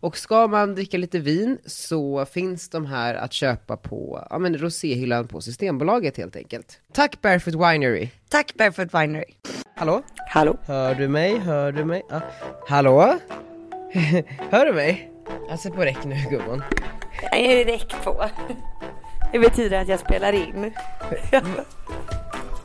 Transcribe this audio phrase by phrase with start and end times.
[0.00, 4.58] Och ska man dricka lite vin så finns de här att köpa på ja, men
[4.58, 6.80] roséhyllan på Systembolaget helt enkelt.
[6.92, 8.08] Tack Barefoot Winery!
[8.28, 9.34] Tack Barefoot Winery.
[9.76, 10.02] Hallå?
[10.28, 10.56] Hallå?
[10.66, 11.38] Hör du mig?
[11.38, 12.02] Hör du mig?
[12.10, 12.20] Ah.
[12.68, 13.18] Hallå?
[14.50, 15.12] Hör du mig?
[15.48, 16.62] Jag ser på räck nu gumman.
[17.22, 18.24] Jag är räck på.
[19.32, 20.72] Det betyder att jag spelar in.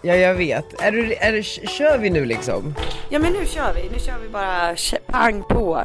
[0.01, 0.81] Ja jag vet.
[0.81, 2.75] Är du, är du, kör vi nu liksom?
[3.09, 3.89] Ja men nu kör vi.
[3.89, 4.75] Nu kör vi bara
[5.07, 5.83] pang på.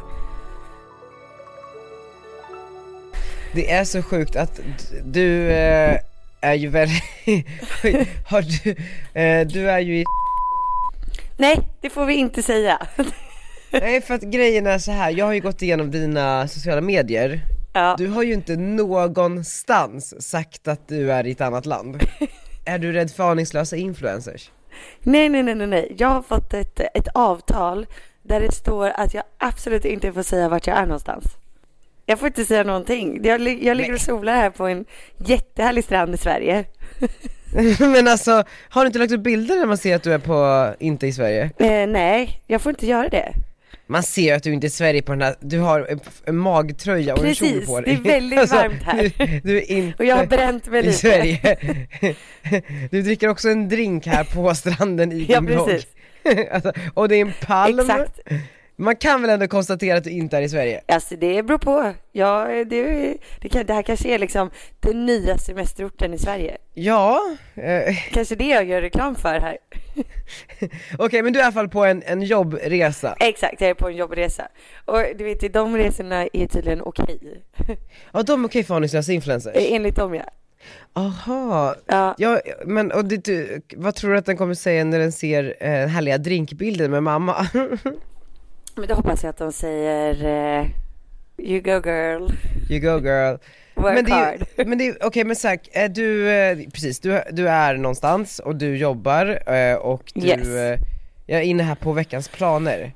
[3.53, 4.61] Det är så sjukt att
[5.05, 5.99] du eh,
[6.41, 7.03] är ju väldigt...
[8.27, 8.71] Har du,
[9.21, 10.05] eh, du är ju i...
[11.37, 12.87] Nej, det får vi inte säga.
[13.73, 15.11] Nej för att grejen är så här.
[15.11, 17.41] jag har ju gått igenom dina sociala medier.
[17.73, 17.95] Ja.
[17.99, 21.99] Du har ju inte någonstans sagt att du är i ett annat land.
[22.65, 24.51] är du rädd för aningslösa influencers?
[25.03, 25.95] Nej, nej, nej, nej, nej.
[25.99, 27.87] Jag har fått ett, ett avtal
[28.23, 31.25] där det står att jag absolut inte får säga vart jag är någonstans.
[32.09, 33.21] Jag får inte säga någonting.
[33.25, 34.85] Jag, jag ligger och solar här på en
[35.27, 36.65] jättehärlig strand i Sverige.
[37.79, 40.69] Men alltså, har du inte lagt upp bilder när man ser att du är på,
[40.79, 41.51] inte i Sverige?
[41.59, 43.33] Eh, nej, jag får inte göra det.
[43.87, 47.15] Man ser att du inte är i Sverige på den här, du har en, magtröja
[47.15, 49.13] och en kjol Precis, på dig Alltså, det är väldigt varmt här.
[49.19, 50.99] Du, du är inte Och jag har bränt mig i lite.
[50.99, 51.57] Sverige
[52.91, 55.87] Du dricker också en drink här på stranden i din Ja, precis.
[56.53, 58.21] alltså, Och det är en palm Exakt.
[58.81, 60.81] Man kan väl ändå konstatera att du inte är i Sverige?
[60.89, 61.93] Alltså det beror på.
[62.13, 64.51] Ja, det, det, kan, det här kanske är liksom
[64.81, 66.57] den nya semesterorten i Sverige.
[66.75, 67.21] Ja,
[67.55, 69.59] eh, Kanske det jag gör reklam för här.
[70.99, 73.89] okej men du är i alla fall på en, en jobbresa Exakt, jag är på
[73.89, 74.49] en jobbresa.
[74.85, 77.19] Och du vet, de resorna är tydligen okej.
[78.13, 79.53] Ja de är okej för aningslösa influencers?
[79.57, 80.25] Enligt dem ja.
[80.93, 84.99] Aha, Ja, ja men och det, du, vad tror du att den kommer säga när
[84.99, 87.47] den ser eh, härliga drinkbilder med mamma?
[88.79, 90.25] men då hoppas jag att de säger
[90.61, 90.67] eh,
[91.39, 92.29] You go girl,
[92.71, 93.37] You go girl
[93.75, 94.69] work men det är, hard.
[94.69, 98.57] men det är, okej men Zack, är du, eh, precis, du, du är någonstans och
[98.57, 100.49] du jobbar eh, och du, Yes.
[100.49, 100.79] eh,
[101.27, 102.93] jag är inne här på veckans planer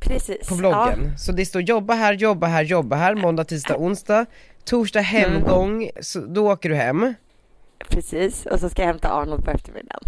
[0.00, 0.48] Precis.
[0.48, 1.18] på bloggen.
[1.18, 4.26] Så det står jobba här, jobba här, jobba här, måndag, tisdag, onsdag,
[4.64, 7.14] torsdag hemgång, så då åker du hem.
[7.88, 10.02] Precis, och så ska jag hämta Arnold på eftermiddagen.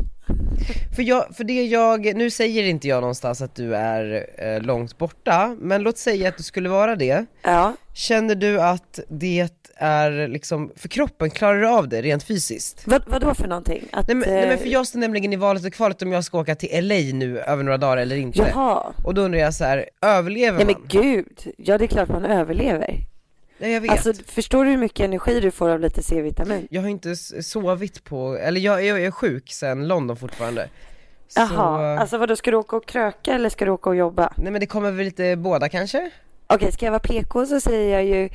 [0.97, 4.99] För, jag, för det jag, nu säger inte jag någonstans att du är eh, långt
[4.99, 7.25] borta, men låt säga att du skulle vara det.
[7.43, 12.83] Ja, Känner du att det är liksom, för kroppen, klarar du av det rent fysiskt?
[12.87, 13.85] vad, vad då för någonting?
[13.93, 16.13] Att, Nej men, nej men för eh, jag står nämligen i valet och kvalet om
[16.13, 18.39] jag ska åka till LA nu över några dagar eller inte.
[18.39, 18.93] Jaha.
[19.05, 20.89] Och då undrar jag så här, överlever Nej men man?
[21.03, 22.97] gud, ja det är klart man överlever.
[23.63, 23.91] Ja, jag vet.
[23.91, 26.69] Alltså förstår du hur mycket energi du får av lite C-vitamin?
[26.71, 30.69] Jag har inte sovit på, eller jag, jag är sjuk sen London fortfarande.
[31.29, 33.97] Så, Jaha, alltså vad då ska du åka och kröka eller ska du åka och
[33.97, 34.33] jobba?
[34.37, 36.11] nej men det kommer väl lite båda kanske?
[36.47, 38.29] Okej, ska jag vara PK så säger jag ju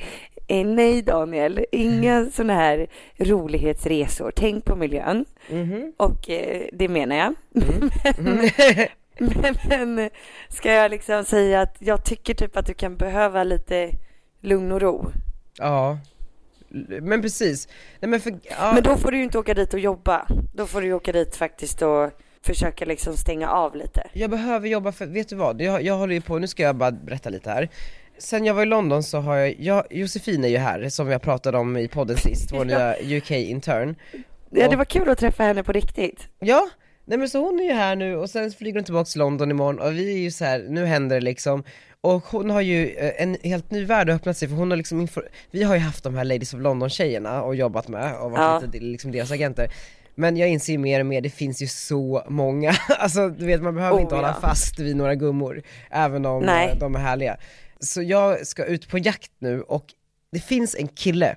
[0.46, 4.32] eh, nej Daniel, inga sådana här rolighetsresor.
[4.36, 5.24] Tänk på miljön.
[5.50, 5.92] Mhm.
[5.96, 7.34] Och eh, det menar jag.
[9.18, 10.10] men, men
[10.48, 13.90] ska jag liksom säga att jag tycker typ att du kan behöva lite
[14.40, 15.12] lugn och ro.
[15.58, 15.98] ja.
[17.02, 17.68] Men precis.
[18.00, 18.72] Nej men för, ja.
[18.74, 20.26] Men då får du ju inte åka dit och jobba.
[20.54, 22.10] Då får du ju åka dit faktiskt och
[22.42, 24.02] försöka liksom stänga av lite.
[24.12, 25.60] Jag behöver jobba för, vet du vad?
[25.60, 27.68] Jag, jag håller ju på, nu ska jag bara berätta lite här.
[28.18, 31.22] Sen jag var i London så har jag, jag Josefin är ju här som jag
[31.22, 33.94] pratade om i podden sist, vår nya UK-intern.
[34.50, 36.28] Ja, det var kul att träffa henne på riktigt.
[36.38, 36.68] Ja,
[37.04, 39.50] nej men så hon är ju här nu och sen flyger hon tillbaka till London
[39.50, 41.64] imorgon och vi är ju så här, nu händer det liksom
[42.00, 45.08] och hon har ju eh, en helt ny värld öppnat sig för hon har liksom
[45.50, 48.38] vi har ju haft de här Ladies of London tjejerna och jobbat med och varit
[48.62, 48.66] Ja.
[48.72, 49.72] lite liksom deras agenter
[50.14, 53.62] Men jag inser ju mer och mer, det finns ju så många, alltså du vet
[53.62, 54.48] man behöver Oh, inte hålla ja.
[54.48, 56.68] fast vid några gummor, även om Nej.
[56.70, 57.36] eh, de är härliga
[57.80, 59.84] Så jag ska ut på jakt nu och
[60.32, 61.36] det finns en kille,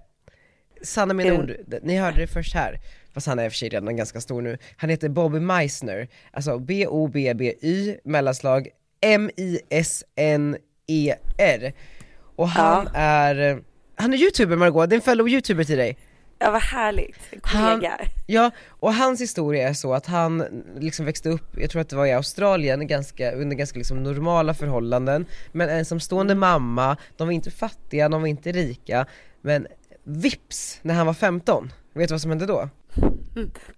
[0.82, 1.54] sanna mina ord,
[1.84, 2.80] ni hörde det först här
[3.14, 4.58] fast han är i och för sig redan ganska stor nu.
[4.78, 8.68] Han heter Bobby Meissner, alltså B-O-B-B-Y mellanslag
[9.02, 10.54] M-I-S-N-E-R.
[12.36, 13.64] Och han är,
[13.96, 15.98] han är youtuber Margot, det är en fellow youtuber till dig.
[16.40, 18.00] Ja vad härligt, kollega.
[18.28, 21.96] ja, och hans historia är så att han liksom växte upp, jag tror att det
[21.96, 27.52] var i Australien, ganska, under ganska liksom normala förhållanden, men ensamstående mamma, de var inte
[27.52, 29.06] fattiga, de var inte rika,
[29.42, 29.68] men
[30.04, 32.70] vips när han var 15, vet du vad som hände då?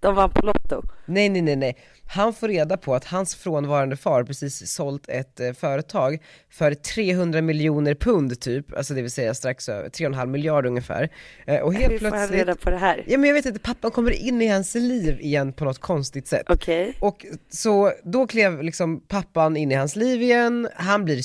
[0.00, 0.82] De vann på Lotto.
[1.06, 5.40] Nej nej nej nej, han får reda på att hans frånvarande far precis sålt ett
[5.40, 6.18] eh, företag
[6.50, 11.10] för 300 miljoner pund typ, alltså det vill säga strax över 3,5 miljard ungefär.
[11.46, 13.04] Eh, och helt Hur får han plötsligt, reda på det här?
[13.06, 16.26] ja men jag vet inte, pappan kommer in i hans liv igen på något konstigt
[16.26, 16.46] sätt.
[16.48, 16.96] Okej.
[17.00, 21.22] Och så då klev liksom pappan in i hans liv igen, han blir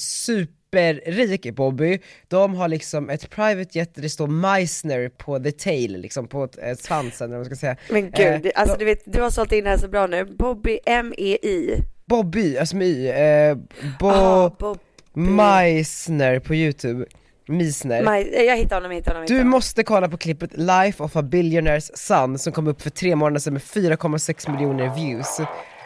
[0.73, 5.97] superrik Bobby, de har liksom ett private jet där det står Meissner på the tail,
[6.01, 7.75] liksom på eh, svansen eller vad man ska säga.
[7.89, 10.07] Men gud, Eh, alltså då- du vet, du har sålt in det här så bra
[10.07, 10.25] nu.
[10.25, 11.83] Bobby E M-E-I.
[12.05, 13.55] Bobby, alltså med y, eh,
[13.99, 14.07] Bo...
[14.09, 14.77] Ah, Bob...
[15.13, 17.05] Meissner på youtube,
[17.47, 18.03] Meissner.
[18.03, 19.21] Maj, jag hittar honom, jag hittar honom.
[19.23, 19.49] jag Du hittar honom.
[19.51, 23.39] måste kolla på klippet Life of a Billionaire's Son som kom upp för tre månader
[23.39, 25.39] sedan med 4,6 miljoner views.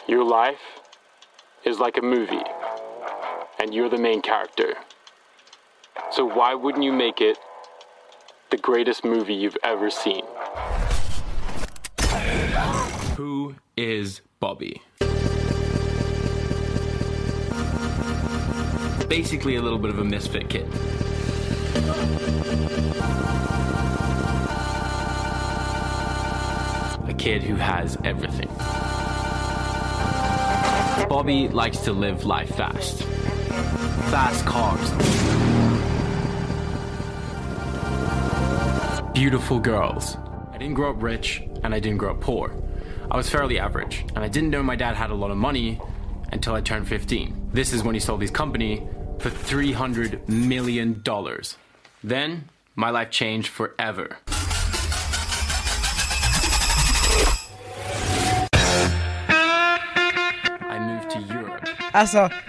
[0.07, 0.61] Your life
[1.65, 2.43] is like a movie,
[3.59, 4.75] and you're the main character.
[6.11, 7.37] So why wouldn't you make it
[8.49, 10.23] the greatest movie you've ever seen?
[13.15, 14.81] Who is Bobby?
[19.07, 20.67] Basically, a little bit of a misfit kid.
[27.07, 28.49] A kid who has everything.
[31.07, 33.03] Bobby likes to live life fast.
[34.11, 34.89] Fast cars.
[39.13, 40.17] Beautiful girls.
[40.51, 42.51] I didn't grow up rich and I didn't grow up poor.
[43.11, 45.79] I was fairly average, and I didn't know my dad had a lot of money
[46.31, 47.51] until I turned 15.
[47.53, 48.87] This is when he sold his company
[49.19, 51.03] for $300 million.
[52.03, 54.17] Then, my life changed forever.
[60.69, 61.69] I moved to Europe.
[61.93, 62.42] Alltså, det här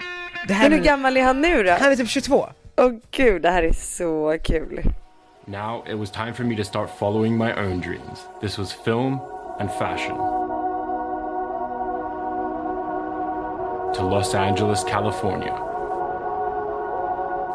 [0.47, 1.71] Men hur gammal är han nu då?
[1.71, 2.49] Han är typ 22.
[2.77, 4.83] Åh gud, det här är så kul.
[5.45, 8.25] Now it was time for me to start following my own dreams.
[8.41, 9.19] This was film
[9.59, 10.17] and fashion.
[13.95, 15.53] To Los Angeles, California.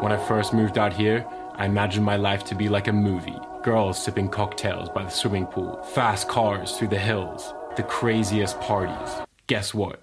[0.01, 3.39] When I first moved out here, I imagined my life to be like a movie.
[3.63, 9.21] Girls sipping cocktails by the swimming pool, fast cars through the hills, the craziest parties.
[9.47, 10.01] Guess what?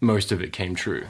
[0.00, 1.04] Most of it came true.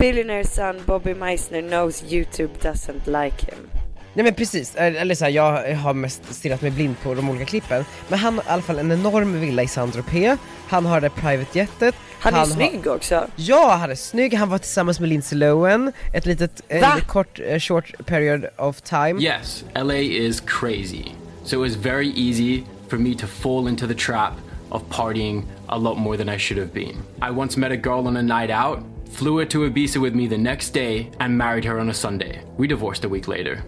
[0.00, 3.68] Billionaire son Bobby Meissner knows YouTube doesn't like him.
[4.14, 7.44] Nej men precis, eller så här, jag har mest stirrat mig blind på de olika
[7.44, 7.84] klippen.
[8.08, 10.38] Men han har i alla fall en enorm villa i Saint-Tropez,
[10.68, 11.94] han har det private jetet.
[12.20, 13.26] Han är har- snygg också.
[13.36, 17.58] Ja, han är snygg, han var tillsammans med Lindsay Lohan, ett litet, litet kort, eh,
[17.58, 19.22] short period of time.
[19.22, 21.04] Yes, LA is crazy.
[21.44, 24.32] So it was very easy for me to fall into the trap
[24.68, 26.96] of partying a lot more than I should have been.
[27.22, 28.78] I once met a girl on a night out,
[29.10, 32.42] flew her to Ibiza with me the next day, and married her on a Sunday.
[32.56, 33.62] We divorced a week later.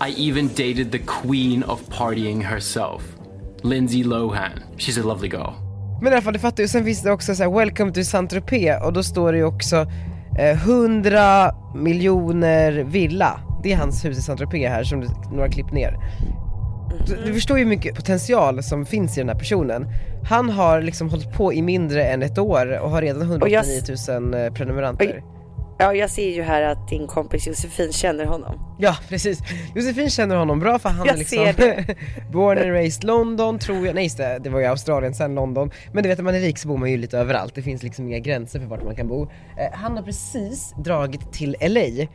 [0.00, 3.02] I even dated the queen of partying herself,
[3.62, 4.62] Lindsay Lohan.
[4.76, 5.54] She's a lovely girl.
[6.02, 8.00] Men i alla fall, du fattar ju, sen finns det också så här, 'Welcome to
[8.00, 9.86] Saint-Tropez' och då står det ju också
[10.38, 13.40] eh, 100 miljoner villa.
[13.62, 15.98] Det är hans hus i Saint-Tropez här som du, några klipp ner.
[17.26, 19.86] Du, förstår ju hur mycket potential som finns i den här personen.
[20.28, 23.64] Han har liksom hållit på i mindre än ett år och har redan Och jag
[23.64, 25.22] 189 s- 000 eh, prenumeranter.
[25.78, 28.76] Ja, jag ser ju här att din kompis Josefin känner honom.
[28.78, 29.38] Ja precis,
[29.74, 31.44] Josefin känner honom bra för han Jag är liksom
[32.32, 35.70] born and raised London tror jag, nej just det, det var ju Australien sen London.
[35.92, 37.82] Men du vet när man är rik så bor man ju lite överallt, det finns
[37.82, 39.22] liksom inga gränser för vart man kan bo.
[39.22, 39.28] Eh,
[39.72, 42.06] Han har precis dragit till LA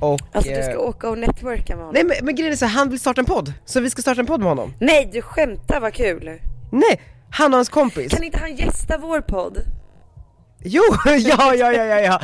[0.00, 1.94] och Alltså du ska eh, åka och networka med honom.
[1.94, 4.20] Nej men, men grejen är så han vill starta en podd, så vi ska starta
[4.20, 6.24] en podd med honom Nej, du skämtar, vad kul.
[6.72, 7.00] Nej,
[7.30, 9.58] han och hans kompis Kan inte han gästa vår podd?
[10.64, 12.20] Jo, ja ja ja ja ja!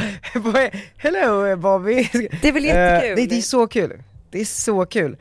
[0.97, 2.09] Hello Bobby!
[2.43, 3.17] Det är väl Eh, jättekul?
[3.17, 5.17] nej, det är så kul, det är så kul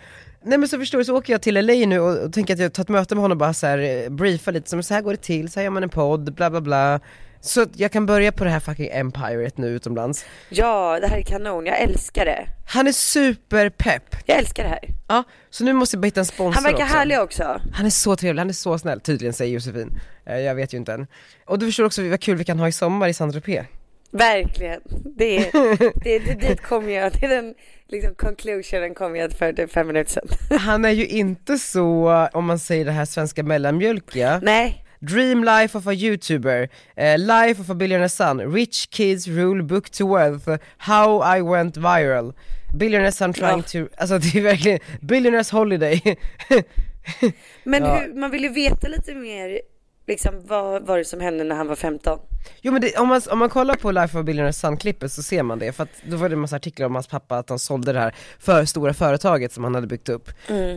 [0.45, 2.59] Nej men så förstår du, så åker jag till LA nu och, och tänker att
[2.59, 4.93] jag tar ett möte med honom och bara så här, eh, briefa lite, som så
[4.93, 6.99] här går det till, så här gör man en podd, bla bla bla
[7.45, 11.21] Så jag kan börja på det här fucking empiret nu utomlands Ja, det här är
[11.23, 11.65] kanon.
[11.65, 12.47] Jag älskar det.
[12.67, 14.15] Han är superpepp!
[14.25, 14.79] Jag älskar det här.
[15.07, 16.97] Ja, så nu måste jag bara hitta en sponsor Han verkar också.
[16.97, 17.61] härlig också.
[17.73, 19.99] Han är så trevlig, han är så snäll, tydligen säger Josefin.
[20.25, 21.07] Eh, Jag vet ju inte än.
[21.45, 23.65] Och du förstår också vad kul vi kan ha i sommar i Saint-Tropez.
[24.11, 24.81] Verkligen.
[25.17, 25.51] Det är,
[26.03, 27.53] det, det, dit kom jag, det är den
[27.87, 30.59] liksom conclusionen kom jag för typ fem minuter sedan.
[30.59, 34.39] Han är ju inte så, om man säger det här svenska mellanmjölkiga.
[34.43, 39.63] Nej, Dream life of a youtuber, eh, life of a billionaire son, rich kids rule
[39.63, 42.33] book to wealth, how I went viral.
[42.73, 46.01] Billionaire son trying to, alltså det är verkligen, billionaires holiday.
[47.63, 47.95] men Ja.
[47.95, 49.61] hur, man vill ju veta lite mer,
[50.07, 52.19] liksom vad var det som hände när han var 15?
[52.61, 55.43] Jo men det, om, man, om man kollar på Life of Billionaire Son-klippet så ser
[55.43, 57.59] man det, för att då var det en massa artiklar om hans pappa att han
[57.59, 60.29] sålde det här för stora företaget som han hade byggt upp.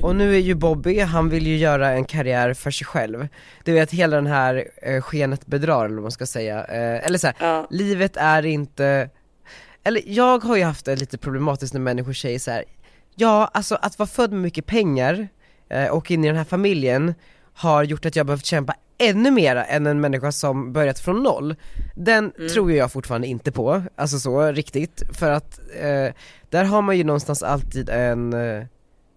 [0.02, 3.28] Och nu är ju Bobby, han vill ju göra en karriär för sig själv.
[3.64, 7.18] Du vet hela den här eh, skenet bedrar eller vad man ska säga, eh, eller
[7.18, 7.66] så här, Ja.
[7.70, 9.10] livet är inte,
[9.84, 12.64] eller jag har ju haft det lite problematiskt när människor säger så här.
[13.14, 15.28] ja alltså att vara född med mycket pengar
[15.68, 17.14] eh, och in i den här familjen
[17.54, 21.56] har gjort att jag behövt kämpa ännu mer än en människa som börjat från noll.
[21.94, 26.14] Den tror jag fortfarande inte på, alltså så riktigt, för att eh,
[26.50, 28.64] där har man ju någonstans alltid en eh,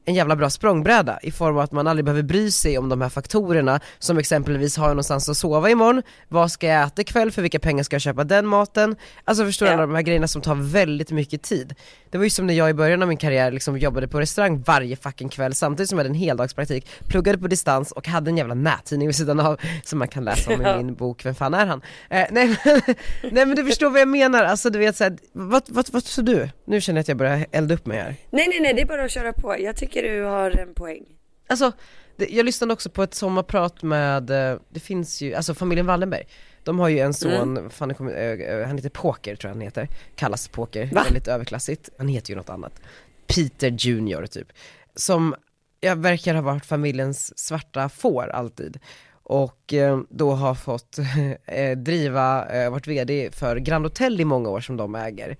[0.05, 3.01] en jävla bra språngbräda i form av att man aldrig behöver bry sig om de
[3.01, 7.31] här faktorerna som exempelvis har jag någonstans att sova imorgon, vad ska jag äta ikväll,
[7.31, 8.95] för vilka pengar ska jag köpa den maten?
[9.23, 9.73] Alltså förstår du Ja.
[9.73, 11.75] alla de här grejerna som tar väldigt mycket tid.
[12.09, 14.63] Det var ju som när jag i början av min karriär liksom jobbade på restaurang
[14.65, 18.37] varje fucking kväll samtidigt som jag hade en heldagspraktik, pluggade på distans och hade en
[18.37, 21.53] jävla nättidning vid sidan av som man kan läsa om i min bok Vem fan
[21.53, 21.81] är han?
[22.09, 22.81] Eh, nej, men,
[23.31, 26.25] nej men du förstår vad jag menar, alltså du vet såhär, vad, vad, vad tror
[26.25, 26.49] du?
[26.65, 28.15] Nu känner jag att jag börjar elda upp mig här.
[28.31, 29.55] Nej, nej, nej, det är bara att köra på.
[29.59, 31.05] Jag tycker du har en poäng.
[31.47, 31.71] Alltså,
[32.15, 36.27] det, jag lyssnade också på ett sommarprat med, eh, det finns ju, alltså familjen Wallenberg.
[36.63, 39.55] De har ju en son, fan, det kommer, eh, eh, han heter Poker tror jag
[39.55, 41.03] han heter, kallas Poker, Va?
[41.03, 42.81] väldigt överklassigt, han heter ju något annat.
[43.27, 44.47] Peter Junior typ,
[44.95, 45.35] som
[45.79, 48.79] jag verkar ha varit familjens svarta får alltid.
[49.23, 50.97] Och eh, då har fått
[51.45, 55.37] eh, driva, eh, varit VD för Grand Hotel i många år som de äger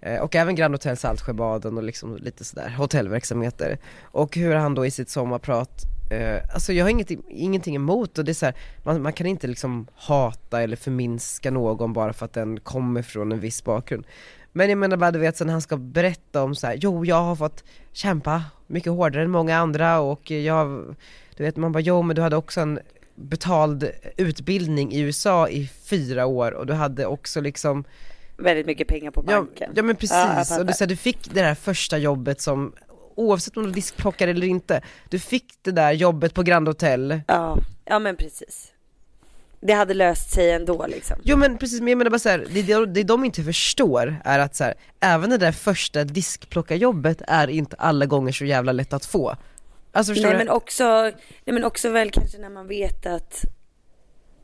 [0.00, 3.78] Eh, och även Grand Hotel Saltsjöbaden och liksom lite sådär hotellverksamheter.
[4.02, 8.24] Och hur han då i sitt sommarprat, eh, alltså jag har inget, ingenting emot och
[8.24, 12.24] det är så här, man, man kan inte liksom hata eller förminska någon bara för
[12.24, 14.06] att den kommer från en viss bakgrund.
[14.52, 17.22] Men jag menar bara du vet sen han ska berätta om så här, jo jag
[17.22, 20.96] har fått kämpa mycket hårdare än många andra och jag,
[21.36, 22.78] du vet man bara jo men du hade också en
[23.14, 27.84] betald utbildning i USA i fyra år och du hade också liksom
[28.38, 29.72] Väldigt mycket pengar på Ja, banken.
[29.76, 30.60] ja men jag precis, fattar.
[30.60, 32.72] och du, så här, du fick det där första jobbet som,
[33.14, 37.20] oavsett om du var diskplockare eller inte, du fick det där jobbet på Grand Hotel
[37.28, 38.72] Ja, ja men precis.
[39.60, 41.16] Det hade löst sig ändå liksom.
[41.24, 44.16] Jo men precis, men jag menar bara så här, det, det, det de inte förstår
[44.24, 48.72] är att så här, även det där första diskplockarjobbet är inte alla gånger så jävla
[48.72, 49.36] lätt att få
[49.92, 50.44] Alltså förstår Nej du?
[50.44, 51.12] men också, nej
[51.44, 53.40] men också väl kanske när man vet att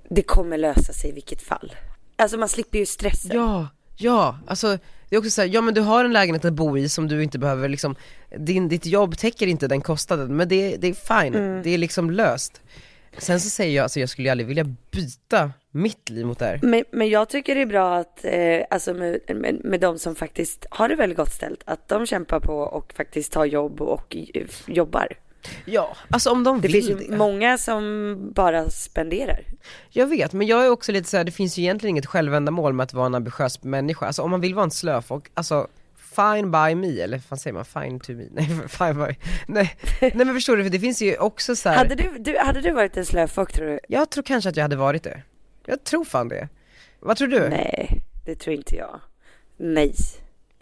[0.08, 1.75] det kommer lösa sig i vilket fall.
[2.16, 3.37] Alltså man slipper ju stressen.
[3.37, 3.68] Ja,
[4.02, 4.78] ja, alltså
[5.09, 7.09] det är också så här, ja men du har en lägenhet att bo i som
[7.09, 7.97] du inte behöver liksom,
[8.38, 11.62] din, ditt jobb täcker inte den kostnaden, men det, det är fine, Mm.
[11.62, 12.61] det är liksom löst
[13.18, 16.59] Sen så säger jag, alltså jag skulle aldrig vilja byta mitt liv mot det här
[16.62, 20.14] Men, men jag tycker det är bra att, eh, alltså med, med, med de som
[20.14, 24.16] faktiskt har det väldigt gott ställt, att de kämpar på och faktiskt tar jobb och
[24.35, 25.09] eh, jobbar.
[25.64, 27.16] Ja, alltså om de Det vill finns ju det.
[27.16, 29.40] många som bara spenderar.
[29.90, 32.72] Jag vet, men jag är också lite så här, det finns ju egentligen inget självändamål
[32.72, 35.68] med att vara en ambitiös människa, alltså om man vill vara en slöfock, alltså
[36.16, 39.14] fine by me, eller vad säger man, fine to me, nej fine by,
[39.46, 42.38] nej, nej men förstår du, för det finns ju också så här, Hade du, du,
[42.38, 43.80] hade du varit en slöfock tror du?
[43.88, 45.22] jag tror kanske att jag hade varit det
[45.66, 46.49] Jag tror fan det
[47.00, 47.49] Vad tror du?
[47.49, 49.00] Nej, det tror inte jag.
[49.56, 49.94] Nej.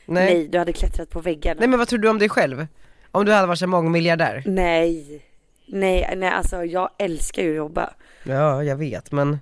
[0.06, 0.24] Nej.
[0.34, 1.56] Nej, du hade klättrat på väggarna.
[1.58, 2.66] Nej men vad tror du om dig själv?
[3.12, 4.42] Om du hade varit en mångmiljardär?
[4.46, 5.22] Nej.
[5.66, 7.94] Nej, nej, alltså jag älskar ju att jobba.
[8.24, 9.38] Ja, jag vet men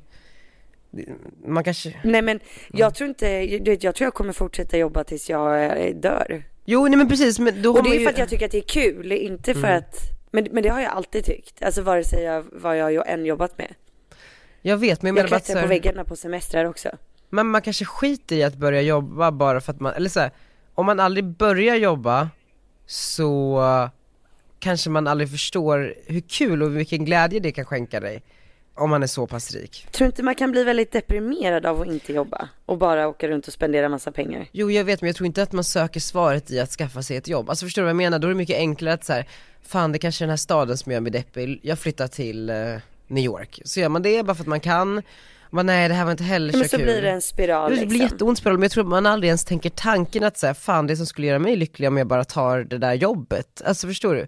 [1.47, 2.41] man kanske Nej men
[2.73, 6.43] jag tror inte, du vet, jag tror jag kommer fortsätta jobba tills jag eh, dör.
[6.65, 8.05] Jo nej men precis, men då Och det är ju...
[8.05, 9.97] för att jag tycker att det är kul, inte för att,
[10.31, 11.63] men, men det har jag alltid tyckt.
[11.63, 13.75] Alltså vare sig jag, vad jag än jobbat med.
[14.63, 16.89] Jag vet men jag menar bara så på väggarna på semestrar också.
[17.31, 20.31] men man kanske skiter i att börja jobba bara för att man, eller så här,
[20.75, 22.29] om man aldrig börjar jobba
[22.91, 23.91] så
[24.59, 28.23] kanske man aldrig förstår hur kul och vilken glädje det kan skänka dig
[28.75, 29.87] om man är så pass rik.
[29.91, 33.47] Tror inte man kan bli väldigt deprimerad av att inte jobba och bara åka runt
[33.47, 34.47] och spendera massa pengar?
[34.53, 37.17] Jo jag vet men jag tror inte att man söker svaret i att skaffa sig
[37.17, 37.51] ett jobb.
[37.51, 38.19] Alltså förstår du vad jag menar?
[38.19, 39.29] Då är det mycket enklare att så här,
[39.63, 42.57] fan det kanske är den här staden som gör mig deppig, jag flyttar till eh,
[43.07, 43.61] New York.
[43.65, 45.03] Så gör man det bara för att man kan,
[45.51, 46.85] man, nej det här var inte heller Men så så kul.
[46.87, 48.01] blir det en spiral Det blir liksom.
[48.07, 50.97] jätteont spiral, men jag tror att man aldrig ens tänker tanken att säga fan det
[50.97, 53.63] som skulle göra mig lycklig om jag bara tar det där jobbet.
[53.65, 54.21] Alltså förstår du?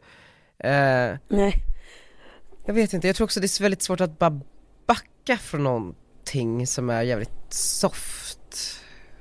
[0.68, 1.54] Eh, Nej.
[2.66, 4.40] jag vet inte, jag tror också det är väldigt svårt att bara
[4.86, 8.38] backa från någonting som är jävligt soft.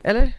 [0.03, 0.33] Eller?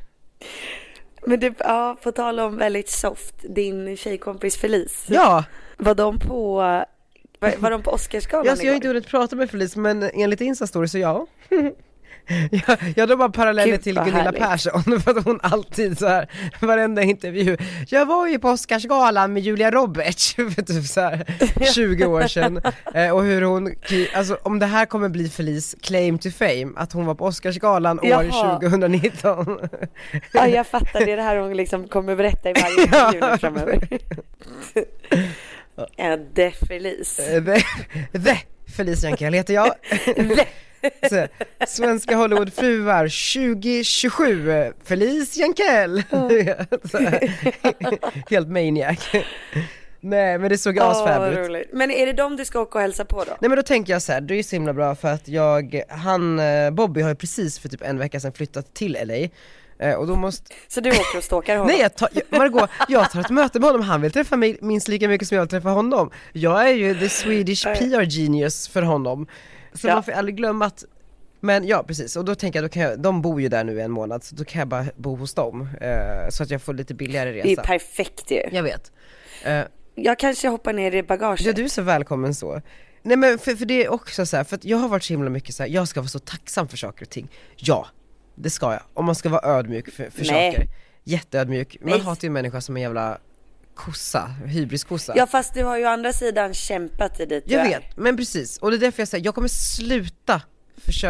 [1.26, 5.04] Men du, ja, på tal om väldigt soft, din tjejkompis Felice.
[5.08, 5.44] Ja!
[5.78, 6.62] Var de på,
[7.40, 10.40] var, var de på Oscarsgalan Jag, jag har inte hunnit prata med Felice men enligt
[10.40, 11.26] Instastory så ja.
[12.50, 14.40] jag, jag drar bara paralleller till Gunilla härligt.
[14.40, 16.30] Persson för att hon alltid så här
[16.60, 17.56] varenda intervju,
[17.88, 21.24] jag var ju på Oscarsgalan med Julia Roberts för typ så här
[21.74, 22.60] 20 år sedan
[22.94, 23.74] eh, och hur hon,
[24.14, 28.00] alltså om det här kommer bli Felice claim to fame, att hon var på Oscarsgalan
[28.00, 28.60] år Jaha.
[28.60, 29.58] 2019
[30.32, 33.88] Ja, jag fattar, det är det här hon liksom kommer berätta i varje intervju framöver.
[36.34, 37.18] Det Felice.
[37.18, 37.62] Eh, The,
[38.18, 38.36] the
[38.76, 39.74] Felice Jankell heter jag.
[41.08, 41.26] Så,
[41.66, 45.98] Svenska Hollywoodfruar 2027, eh, Felice Jankell.
[48.30, 49.08] Helt maniac.
[50.00, 51.68] Nej men det såg Åh, asfab ut.
[51.72, 53.36] Men är det dem du ska åka och hälsa på då?
[53.40, 55.28] Nej men då tänker jag så här, det är ju så himla bra för att
[55.28, 59.14] jag, han, eh, Bobby har ju precis för typ en vecka sedan flyttat till LA
[59.14, 59.28] Eh,
[59.96, 61.66] och då måste, Så du åker och stalkar honom?
[61.72, 64.58] nej jag tar, jag- Margot, jag tar ett möte med honom, han vill träffa mig
[64.60, 66.10] minst lika mycket som jag vill träffa honom.
[66.32, 69.26] Jag är ju the Swedish PR genius för honom.
[69.74, 69.94] Så Ja.
[69.94, 70.84] man får aldrig glömma att
[71.42, 73.78] men ja precis, och då tänker jag, då kan jag, de bor ju där nu
[73.78, 75.68] i en månad, så då kan jag bara bo hos dem.
[75.80, 77.62] Eh, så att jag får lite billigare Det är resa.
[77.62, 78.42] perfekt ju.
[78.52, 78.92] Jag vet.
[79.44, 79.60] Eh,
[79.94, 81.46] Jag kanske hoppar ner i bagaget.
[81.46, 82.60] Ja du är så välkommen så.
[83.02, 85.12] Nej men för, för det är också så här, för att jag har varit så
[85.12, 87.28] himla mycket så här, jag ska vara så tacksam för saker och ting.
[87.56, 87.86] Ja,
[88.42, 88.82] det ska jag.
[88.94, 90.52] Om man ska vara ödmjuk för, för Nej.
[90.52, 90.68] saker.
[91.04, 91.76] Jätteödmjuk.
[91.80, 92.00] Man Nej.
[92.00, 93.18] hatar ju människor som en jävla
[93.74, 95.12] kossa, hybriskossa.
[95.16, 97.68] Ja fast du har ju å andra sidan kämpat dig dit jag är.
[97.68, 98.58] vet, men precis.
[98.58, 100.42] Och det är därför jag säger, jag kommer sluta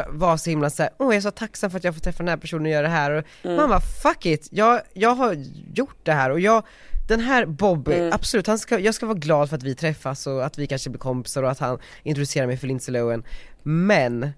[0.08, 2.28] vara så himla såhär, åh jag är så tacksam för att jag får träffa den
[2.28, 3.56] här personen och göra det här och Mm.
[3.56, 5.36] man bara fuck it, jag, jag har
[5.74, 6.64] gjort det här och jag
[7.08, 8.12] den här Bobby, Mm.
[8.12, 10.90] absolut, han ska, jag ska vara glad för att vi träffas och att vi kanske
[10.90, 13.24] blir kompisar och att han introducerar mig för Lindsay Lohan
[13.62, 14.30] Men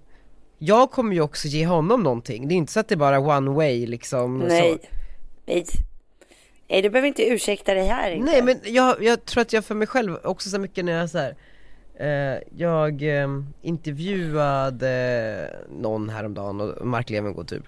[0.65, 3.19] jag kommer ju också ge honom någonting, det är inte så att det är bara
[3.19, 4.79] one way liksom Nej.
[4.81, 4.87] så.
[5.45, 5.65] Nej.
[6.69, 8.31] Nej du behöver inte ursäkta dig här inte.
[8.31, 11.09] Nej men jag, jag tror att jag för mig själv också så mycket när jag
[11.09, 11.35] så här,
[11.99, 13.27] eh, jag eh,
[13.61, 17.63] intervjuade någon häromdagen, och Mark Levengood typ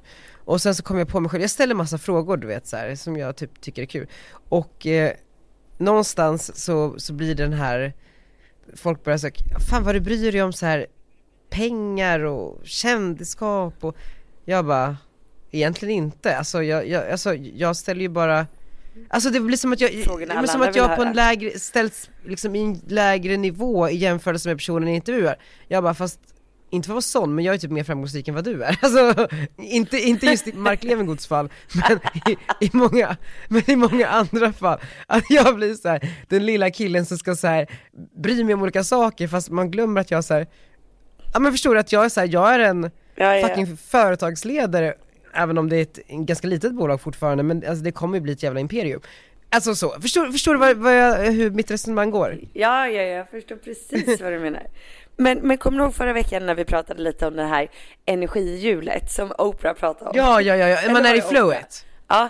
[0.45, 2.77] Och sen så kom jag på mig själv, jag ställer massa frågor du vet så
[2.77, 4.07] här, som jag typ tycker är kul
[4.49, 5.11] Och eh,
[5.77, 7.93] någonstans så, så blir den här
[8.75, 9.33] Folk börjar säga,
[9.69, 10.85] fan vad du bryr dig om så här
[11.55, 13.95] pengar och kändisskap och
[14.45, 14.97] Jag bara
[15.51, 18.47] Egentligen inte, alltså jag, jag, alltså, jag ställer ju bara
[19.09, 22.09] Alltså det blir som att jag, det blir som att jag på en lägre, ställs
[22.25, 25.35] liksom i en lägre nivå i jämförelse med personen jag intervjuar.
[25.67, 26.19] Jag bara fast,
[26.69, 28.77] inte för att vara sån, men jag är typ mer framgångsrik än vad du är.
[28.81, 31.99] Alltså, inte, inte just i Mark Levengoods fall, men
[32.31, 34.79] i, i, många, men i många andra fall.
[35.07, 37.67] Att jag blir så här, den lilla killen som ska så här
[38.17, 40.47] bry mig om olika saker fast man glömmer att jag så här,
[41.33, 43.47] Ja men förstår du att jag är så här, jag är en Ja, ja.
[43.47, 44.93] fucking företagsledare
[45.33, 48.33] Även om det är ett ganska litet bolag fortfarande, men alltså det kommer ju bli
[48.33, 49.01] ett jävla imperium
[49.49, 52.37] Alltså så, förstår, förstår du vad, vad jag, hur mitt resonemang går?
[52.53, 54.63] Ja, ja, jag förstår precis vad du menar.
[55.17, 57.67] Men, men kommer du ihåg förra veckan när vi pratade lite om det här
[58.05, 60.17] energihjulet som Oprah pratade om?
[60.17, 60.91] Ja, ja, ja, ja.
[60.91, 62.29] Man är i flowet Ja,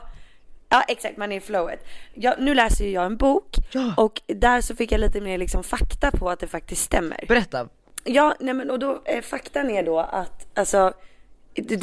[0.69, 1.86] ja exakt, man är i flowet.
[2.13, 3.93] Ja, nu läser ju jag en bok Ja.
[3.97, 7.25] och där så fick jag lite mer liksom fakta på att det faktiskt stämmer.
[7.27, 7.67] Berätta
[8.08, 10.94] Ja, nej men och då, eh, faktan är då att alltså,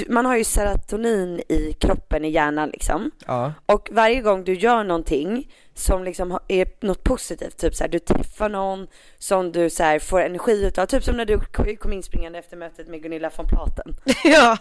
[0.09, 3.11] man har ju serotonin i kroppen, i hjärnan liksom.
[3.27, 7.89] Ja, Och varje gång du gör någonting som liksom är något positivt, typ så här,
[7.91, 8.87] du träffar någon
[9.19, 11.41] som du så här, får energi utav, typ som när du
[11.77, 13.95] kom- inspringande efter mötet med Gunilla von Platen.
[14.25, 14.59] ja,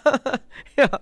[0.76, 1.00] ja,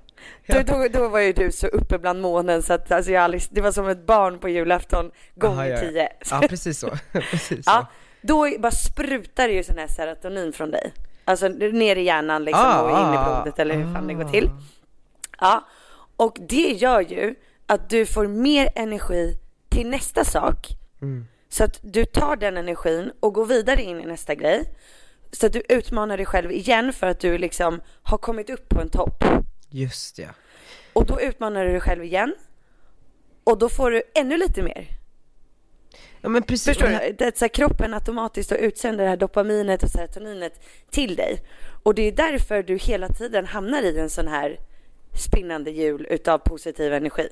[0.47, 3.43] Då, då, då var ju du så uppe bland månen så att alltså, jag aldrig,
[3.49, 5.79] det var som ett barn på julafton gånger Aha, ja, ja.
[5.89, 6.09] tio.
[6.31, 7.87] ja precis så, precis så Ja,
[8.21, 10.93] då bara sprutar det ju sån här serotonin från dig.
[11.25, 14.13] Alltså ner i hjärnan liksom Ah, och in i ah, blodet eller hur fan det
[14.13, 14.29] går ah.
[14.29, 14.49] till.
[15.39, 15.67] Ja,
[16.15, 19.37] och det gör ju att du får mer energi
[19.69, 20.67] till nästa sak.
[21.01, 21.27] Mm.
[21.49, 24.63] Så att du tar den energin och går vidare in i nästa grej.
[25.31, 28.81] Så att du utmanar dig själv igen för att du liksom har kommit upp på
[28.81, 29.23] en topp.
[29.69, 30.29] Just ja
[30.93, 32.35] Och då utmanar du dig själv igen.
[33.43, 34.98] Och då får du ännu lite mer.
[36.21, 37.15] Ja men precis, Förstår du?
[37.17, 41.41] Det så här, kroppen automatiskt utsänder det här dopaminet och serotoninet till dig.
[41.83, 44.59] Och det är därför du hela tiden hamnar i en sån här
[45.15, 47.27] spinnande hjul utav positiv energi.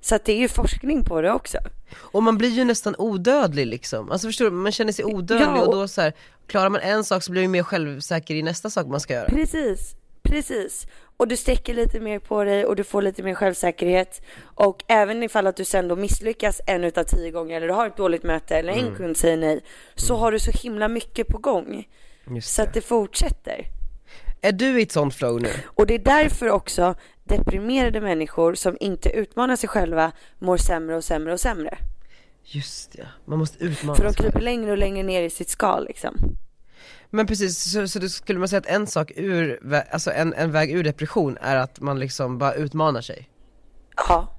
[0.00, 1.58] Så att det är ju forskning på det också.
[1.96, 5.60] Och man blir ju nästan odödlig liksom, alltså förstår du, man känner sig odödlig Ja,
[5.62, 6.12] och och- då så här,
[6.46, 9.26] klarar man en sak så blir man mer självsäker i nästa sak man ska göra
[9.28, 10.86] Precis, precis.
[11.20, 14.22] Och du sträcker lite mer på dig och du får lite mer självsäkerhet.
[14.42, 17.86] Och även ifall att du sen då misslyckas en utav tio gånger eller du har
[17.86, 19.60] ett dåligt möte eller en kund säger nej.
[19.94, 21.88] Så har du så himla mycket på gång.
[22.30, 23.66] Just Så att det fortsätter.
[24.40, 25.48] Är du i ett sånt flow nu?
[25.64, 31.04] Och det är därför också deprimerade människor som inte utmanar sig själva mår sämre och
[31.04, 31.78] sämre och sämre.
[32.44, 34.22] Just ja, man måste utmana För de sig.
[34.22, 36.36] kryper längre och längre ner i sitt skal liksom.
[37.10, 40.52] Men precis, så, så det skulle man säga att en sak ur, alltså en, en
[40.52, 43.28] väg ur depression är att man liksom bara utmanar sig?
[43.96, 44.36] Ja,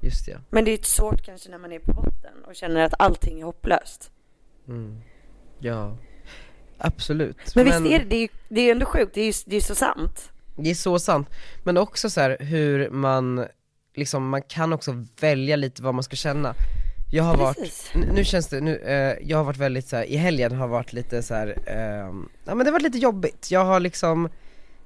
[0.00, 0.36] Just ja.
[0.50, 3.40] men det är ju svårt kanske när man är på botten och känner att allting
[3.40, 4.10] är hopplöst.
[5.58, 5.96] Ja.
[6.78, 7.54] Absolut.
[7.54, 9.60] Men, visst är det, det är det är ändå sjukt, det är ju det är
[9.60, 10.32] så sant.
[10.56, 11.28] Det är så sant,
[11.62, 13.46] men också så här hur man,
[13.94, 16.54] liksom man kan också välja lite vad man ska känna
[17.14, 17.90] Jag har Precis.
[17.94, 20.68] varit, nu känns det, nu, eh, jag har varit väldigt så här, i helgen har
[20.68, 24.28] varit lite så här, ehm, ja men det har varit lite jobbigt, jag har liksom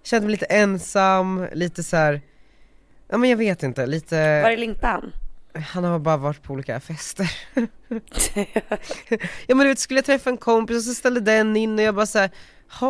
[0.02, 2.20] känt mig lite ensam, lite så här.
[3.08, 5.12] ja men jag vet inte, lite Var är Limpan?
[5.72, 7.30] Han har bara varit på olika fester
[9.46, 11.84] Ja men du vet, skulle jag träffa en kompis och så ställde den in och
[11.84, 12.30] jag bara såhär,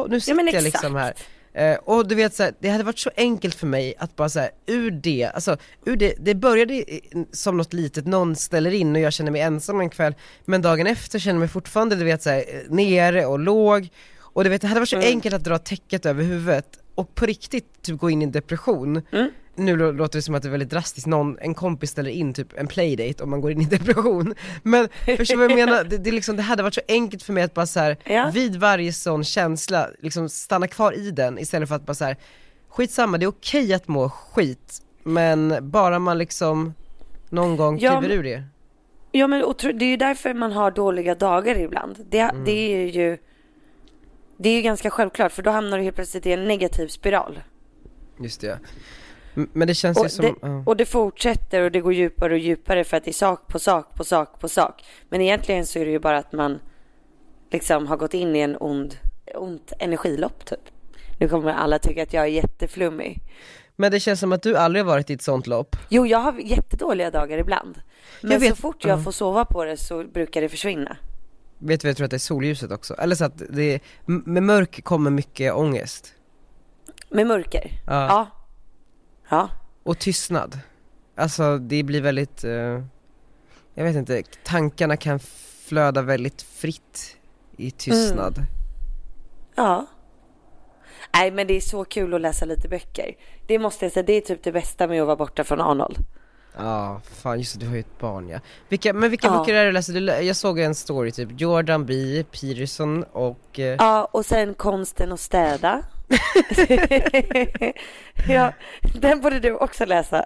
[0.09, 1.15] nu sitter men jag liksom här.
[1.57, 4.29] Eh, och du vet så här, det hade varit så enkelt för mig att bara
[4.29, 6.85] säga ur det, alltså ur det, det började
[7.33, 10.15] som något litet, någon ställer in och jag känner mig ensam en kväll,
[10.45, 13.89] men dagen efter känner jag mig fortfarande du vet så här, eh, nere och låg,
[14.19, 17.27] och du vet det hade varit så enkelt att dra täcket över huvudet och på
[17.27, 19.03] riktigt typ gå in i en depression.
[19.57, 22.35] Nu lå- låter det som att det är väldigt drastiskt, någon, en kompis ställer in
[22.35, 24.35] typ en playdate om man går in i depression.
[24.63, 25.85] Men förstår du vad jag menar?
[25.85, 28.31] Det, det, liksom, det hade varit så enkelt för mig att bara så här, Ja.
[28.35, 32.17] vid varje sån känsla, liksom stanna kvar i den istället för att bara så här,
[32.69, 36.75] skitsamma, det är okej att må skit, men bara man liksom
[37.31, 38.43] någon gång Ja, kliver ur det.
[39.13, 41.97] Ja men och det är ju därför man har dåliga dagar ibland.
[42.11, 42.45] Det, Mm.
[42.45, 43.19] det är ju
[44.39, 47.41] Det är ju ganska självklart för då hamnar du helt plötsligt i en negativ spiral.
[48.21, 48.59] Just det.
[49.53, 52.39] Men det känns ju Och som, det, och det fortsätter och det går djupare och
[52.39, 54.85] djupare för att det är sak på sak på sak på sak.
[55.09, 56.59] Men egentligen så är det ju bara att man
[57.51, 58.97] liksom har gått in i en ond,
[59.35, 60.61] ont energilopp typ.
[61.19, 63.23] Nu kommer alla tycka att jag är jätteflummig.
[63.77, 65.77] men det känns som att du aldrig har varit i ett sånt lopp.
[65.89, 67.79] Jo, jag har jättedåliga dagar ibland.
[68.23, 69.03] Men Jag vet- så fort jag ja.
[69.03, 70.97] får sova på det så brukar det försvinna.
[71.59, 72.95] Vet du vad jag tror att det är solljuset också?
[72.95, 76.13] Eller så att det, är- med mörk kommer mycket ångest.
[77.09, 77.71] Med mörker?
[77.87, 78.07] Ja.
[78.07, 78.27] Ja.
[79.29, 79.51] Ja.
[79.83, 80.59] Och tystnad.
[81.15, 82.83] Alltså det blir väldigt, eh,
[83.75, 85.19] jag vet inte, tankarna kan
[85.67, 87.17] flöda väldigt fritt
[87.57, 88.47] i tystnad.
[89.55, 89.87] Ja.
[91.15, 93.15] Nej men det är så kul att läsa lite böcker.
[93.47, 95.99] Det måste jag säga, det är typ det bästa med att vara borta från Arnold.
[96.59, 98.39] Ja, fan just det, du har ju ett barn ja.
[98.69, 99.39] Vilka, men vilka Ja.
[99.39, 100.21] böcker är det du läser?
[100.23, 102.25] Jag såg en story typ, Jordan B.
[102.33, 105.83] Peterson och, eh, Ja, och sen konsten att städa.
[108.29, 108.53] ja,
[109.01, 110.25] den borde du också läsa.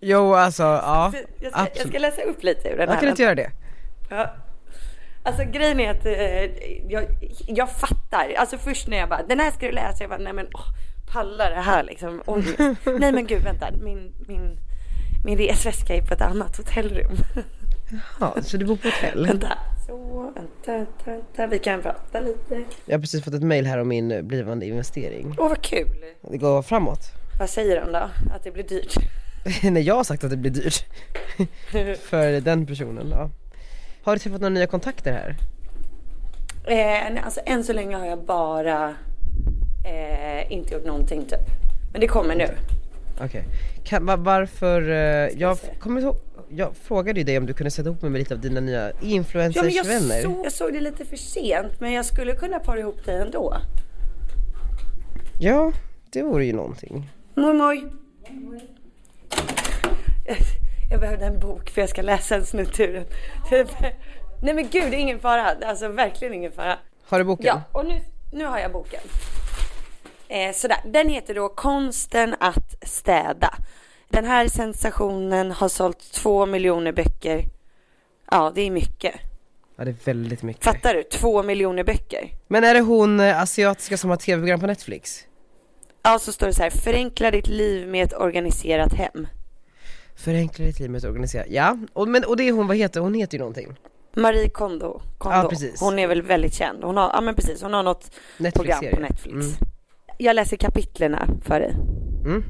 [0.00, 3.00] jo alltså ja, Jag ska, jag ska läsa upp lite ur den Jag här.
[3.00, 3.50] kan inte göra det.
[4.10, 4.34] Ja.
[5.24, 7.06] Alltså grejen är att eh, jag,
[7.46, 8.34] jag fattar.
[8.38, 10.02] Alltså först när jag bara, den här ska du läsa.
[10.02, 10.64] Jag bara, nej men åh,
[11.12, 12.22] pallar det här liksom.
[12.26, 12.58] Ångest.
[12.98, 14.58] nej men gud vänta, min, min,
[15.24, 17.16] min resväska är på ett annat hotellrum.
[18.20, 19.26] Ja, så du bor på hotell?
[19.28, 21.46] vänta, så, vänta, vänta, vänta.
[21.46, 22.64] Vi kan prata lite.
[22.84, 25.34] Jag har precis fått ett mail här om min blivande investering.
[25.38, 25.88] Åh vad kul.
[26.30, 27.00] Det går framåt.
[27.38, 28.10] Vad säger de då?
[28.34, 28.94] Att det blir dyrt?
[29.62, 30.84] Nej jag har sagt att det blir dyrt.
[32.00, 33.30] För den personen, ja.
[34.02, 35.36] Har du träffat några nya kontakter här?
[36.66, 38.94] Eh, nej, alltså än så länge har jag bara
[39.86, 41.48] eh, inte gjort någonting typ.
[41.92, 42.48] Men det kommer nu.
[43.20, 43.44] Okej.
[43.84, 46.16] Kan, va- varför, eh, jag kommer ihåg,
[46.48, 48.80] jag frågade ju dig om du kunde sätta ihop mig med lite av dina nya
[48.86, 50.22] Ja, men jag, influencersvänner.
[50.22, 53.56] såg, jag såg det lite för sent men jag skulle kunna para ihop dig ändå.
[55.40, 55.72] Ja,
[56.10, 57.10] det vore ju någonting.
[57.34, 57.84] Moj moj.
[60.90, 63.04] Jag behövde en bok för jag ska läsa en snutt ur den.
[64.42, 65.50] Nej men gud, det är ingen fara.
[65.66, 66.78] Alltså verkligen ingen fara.
[67.04, 67.46] Har du boken?
[67.46, 68.00] Ja, och nu,
[68.32, 69.00] nu har jag boken.
[70.28, 73.54] Eh, sådär, den heter då Konsten att städa.
[74.08, 77.44] Den här sensationen har sålt två miljoner böcker.
[78.30, 79.14] Ja, det är mycket.
[79.76, 80.64] Ja, det är väldigt mycket.
[80.64, 81.02] Fattar du?
[81.02, 82.30] Två miljoner böcker.
[82.48, 85.24] Men är det hon eh, asiatiska som har tv-program på Netflix?
[86.02, 86.70] Ja, så står det så här.
[86.70, 89.26] Förenkla ditt liv med ett organiserat hem.
[90.16, 91.44] Förenkla ditt liv med att organisera.
[91.48, 93.14] Ja, och, men, och det är hon, vad heter hon?
[93.14, 93.76] heter ju någonting.
[94.14, 95.00] Marie Kondo.
[95.18, 95.36] Kondo.
[95.36, 95.80] Ja, precis.
[95.80, 96.84] Hon är väl väldigt känd.
[96.84, 98.10] Hon har, ja men precis, hon har något
[98.54, 99.34] program på Netflix.
[99.34, 99.75] Mm.
[100.18, 101.70] Jag läser kapitlerna för dig.
[102.24, 102.44] Mm.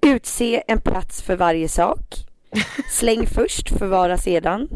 [0.00, 2.14] Utse en plats för varje sak.
[2.90, 4.68] Släng först, förvara sedan.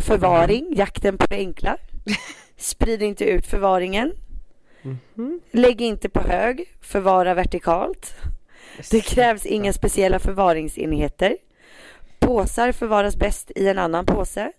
[0.00, 1.76] Förvaring, jakten på det enkla.
[2.56, 4.12] Sprid inte ut förvaringen.
[4.82, 5.40] Mhm.
[5.50, 8.14] Lägg inte på hög, förvara vertikalt.
[8.90, 11.36] Det krävs inga speciella förvaringsenheter.
[12.18, 14.52] Påsar förvaras bäst i en annan påse.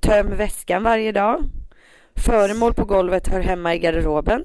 [0.00, 1.44] Töm väskan varje dag.
[2.16, 4.44] Föremål på golvet hör hemma i garderoben.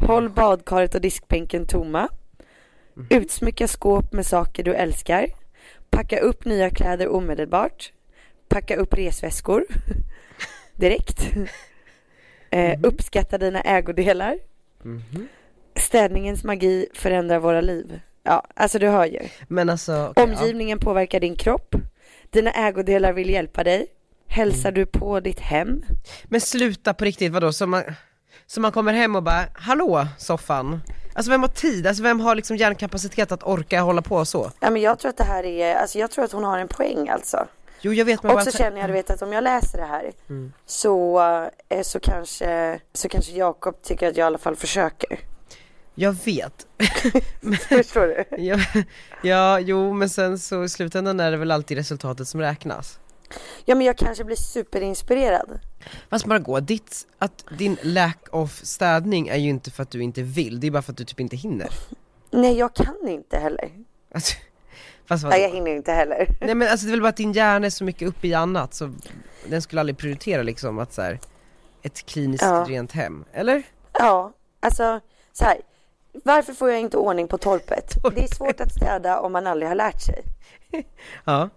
[0.00, 2.08] Håll badkaret och diskbänken tomma.
[3.10, 5.26] Utsmycka skåp med saker du älskar.
[5.90, 7.92] Packa upp nya kläder omedelbart.
[8.48, 9.64] Packa upp resväskor
[10.76, 11.30] direkt.
[12.50, 14.38] Eh, uppskatta dina ägodelar.
[15.76, 18.00] Städningens magi förändrar våra liv.
[18.22, 19.20] Ja, alltså du hör ju.
[19.48, 20.22] Men alltså, ja.
[20.22, 21.74] Omgivningen påverkar din kropp.
[22.30, 23.86] Dina ägodelar vill hjälpa dig.
[24.26, 25.82] Hälsar du på ditt hem?
[26.24, 27.52] Men sluta på riktigt, vadå?
[27.52, 27.82] Så man,
[28.46, 30.80] så man kommer hem och bara, hallå soffan?
[31.14, 31.86] Alltså vem har tid?
[31.86, 34.50] Alltså vem har liksom hjärnkapacitet att orka hålla på så?
[34.60, 36.68] Ja, men jag tror att det här är, alltså jag tror att hon har en
[36.68, 37.46] poäng alltså.
[37.80, 39.78] Jo jag vet men Och bara så känner jag du vet att om jag läser
[39.78, 40.12] det här
[40.66, 41.20] så,
[41.68, 45.18] eh, så kanske, så kanske Jakob tycker att jag i alla fall försöker.
[45.94, 46.66] Jag vet.
[47.68, 48.42] Förstår du?
[48.44, 48.58] ja,
[49.22, 52.98] ja, jo men sen så i slutändan är det väl alltid resultatet som räknas.
[53.64, 55.60] Ja men jag kanske blir superinspirerad.
[56.10, 60.22] Fast gå, ditt, att din lack of städning är ju inte för att du inte
[60.22, 61.68] vill, det är bara för att du typ inte hinner.
[62.30, 63.70] Nej jag kan inte heller.
[64.14, 64.36] Alltså,
[65.06, 65.30] fast vadå?
[65.36, 66.26] Nej jag hinner inte heller.
[66.40, 68.34] Nej men alltså det är väl bara att din hjärna är så mycket uppe i
[68.34, 68.94] annat så
[69.46, 71.18] den skulle aldrig prioritera liksom att så här,
[71.82, 72.64] ett kliniskt Ja.
[72.68, 73.62] rent hem, eller?
[73.92, 75.00] Ja, alltså
[75.32, 75.60] så här.
[76.24, 77.94] Varför får jag inte ordning på torpet?
[78.14, 80.24] Det är svårt att städa om man aldrig har lärt sig.
[81.24, 81.48] Ja.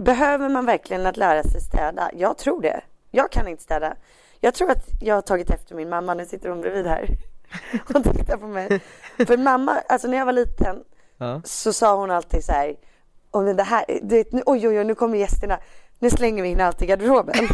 [0.00, 2.10] Behöver man verkligen att lära sig städa?
[2.14, 2.80] Jag tror det.
[3.10, 3.94] Jag kan inte städa.
[4.40, 7.08] Jag tror att jag har tagit efter min mamma, nu sitter hon bredvid här
[7.94, 8.80] och tittar på mig.
[9.26, 10.84] För mamma, alltså när jag var liten
[11.18, 11.40] Ja.
[11.44, 12.76] så sa hon alltid så här,
[13.30, 15.58] om det här, du vet, nu, oj oj oj nu kommer gästerna,
[15.98, 17.34] nu slänger vi in allt i garderoben.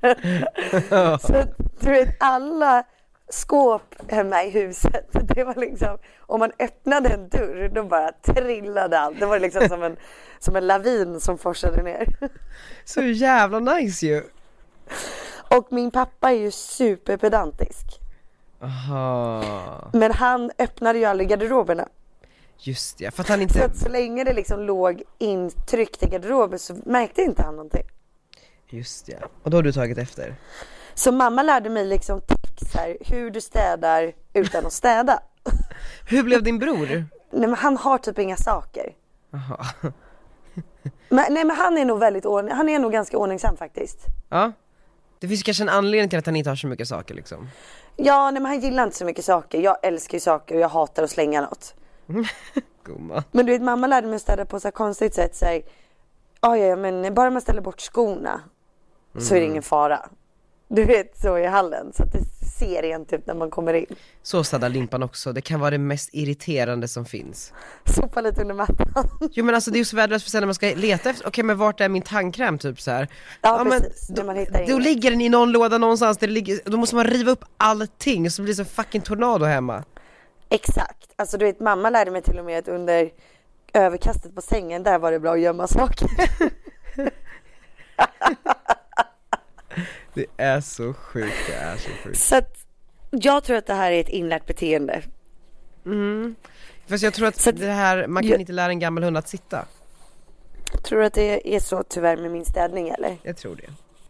[1.20, 1.44] så
[1.80, 2.84] du vet alla
[3.30, 8.98] skåp hemma i huset, det var liksom, om man öppnade en dörr då bara trillade
[9.00, 9.20] allt.
[9.20, 9.96] Det var liksom som en,
[10.38, 12.06] som en lavin som forsade ner.
[12.84, 14.22] Så jävla nice ju!
[15.56, 17.86] Och min pappa är ju superpedantisk.
[18.62, 19.90] Aha.
[19.92, 21.88] Men han öppnade ju aldrig garderoberna.
[22.58, 26.06] Just det, för att han Så inte, att så länge det liksom låg intryckt i
[26.06, 27.86] garderoben så märkte inte han någonting.
[28.68, 30.34] just det, och då har du tagit efter?
[30.94, 32.20] Så mamma lärde mig liksom
[32.60, 35.20] tips här, hur du städar utan att städa.
[36.08, 36.86] Hur blev din bror?
[37.30, 38.92] Nej men han har typ inga saker.
[39.34, 39.66] Aha.
[41.12, 43.98] Men, nej men han är nog väldigt ordning, han är nog ganska ordningsam faktiskt.
[44.28, 44.52] Ja.
[45.18, 47.48] Det finns kanske en anledning till att han inte har så mycket saker liksom.
[47.96, 49.60] Ja nej men han gillar inte så mycket saker.
[49.60, 51.74] Jag älskar ju saker och jag hatar att slänga något.
[52.84, 53.22] Gumman.
[53.30, 55.36] Men du vet mamma lärde mig att städa på så konstigt sätt.
[55.36, 55.62] Så här,
[56.40, 58.40] "Ja, ja men bara man ställer bort skorna
[59.18, 60.08] så är det ingen fara.
[60.72, 62.24] Du vet så i hallen så att det
[62.58, 63.86] ser rent ut när man kommer in.
[64.22, 67.52] Så städar limpan också, det kan vara det mest irriterande som finns.
[67.84, 69.04] Sopa lite under mattan.
[69.32, 71.28] Jo men alltså det är ju så värdelöst för sen när man ska leta efter,
[71.28, 73.08] okej men vart är min tandkräm typ så här.
[73.40, 76.26] Ja, men precis, när då, man hittar då ligger den i någon låda någonstans där
[76.26, 79.84] det ligger, då måste man riva upp allting så blir det så fucking tornado hemma.
[80.48, 81.12] Exakt.
[81.16, 83.10] Alltså du vet mamma lärde mig till och med att under
[83.72, 86.08] överkastet på sängen där var det bra att gömma saker.
[90.20, 92.18] Det är så sjukt, det är så sjukt.
[92.18, 92.56] Så att
[93.10, 95.02] jag tror att det här är ett inlärt beteende.
[96.88, 99.02] Fast jag tror att Så att- det här, man kan jag- inte lära en gammal
[99.04, 99.64] hund att sitta.
[100.84, 103.16] Tror du att det är så tyvärr med min städning eller?
[103.22, 103.62] Jag tror det.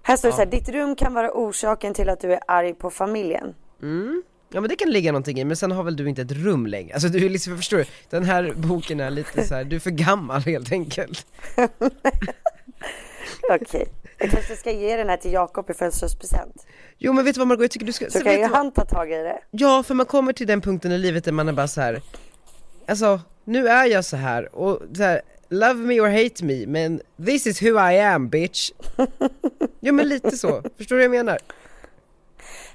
[0.03, 2.75] Här står det så här, ditt rum kan vara orsaken till att du är arg
[2.75, 3.55] på familjen.
[4.53, 6.67] Ja men det kan ligga någonting i, men sen har väl du inte ett rum
[6.67, 6.95] längre?
[6.95, 7.85] Alltså du är liksom, förstår du?
[8.11, 11.27] Den här boken är lite så här, du är för gammal helt enkelt.
[13.51, 13.87] Okej,
[14.21, 16.67] jag kanske ska ge den här till Jakob i födelsedagspresent.
[16.99, 18.73] Jo men vet du vad Margot, jag tycker du ska, Så så kan ju han
[18.73, 19.39] ta tag i det.
[19.51, 22.03] Ja för man kommer till den punkten i livet där man är bara så här.
[22.87, 27.01] alltså nu är jag så här och så här, love me or hate me, men
[27.27, 28.71] this is who I am bitch.
[29.81, 31.39] Ja men lite så, förstår du vad jag menar?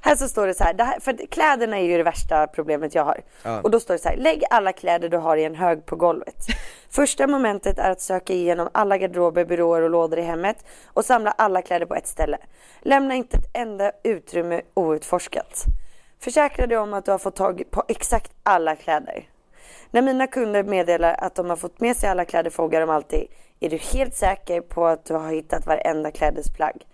[0.05, 3.05] Här så står det så här, här för kläderna är ju det värsta problemet jag
[3.05, 3.21] har.
[3.43, 3.61] Ja.
[3.61, 5.95] Och då står det så här, lägg alla kläder du har i en hög på
[5.95, 6.35] golvet.
[6.89, 11.31] Första momentet är att söka igenom alla garderober, byråer och lådor i hemmet och samla
[11.31, 12.37] alla kläder på ett ställe.
[12.81, 15.63] Lämna inte ett enda utrymme outforskat.
[16.19, 19.29] Försäkra dig om att du har fått tag på exakt alla kläder.
[19.91, 23.27] När mina kunder meddelar att de har fått med sig alla kläder frågar de alltid,
[23.59, 26.85] är du helt säker på att du har hittat varenda klädesplagg?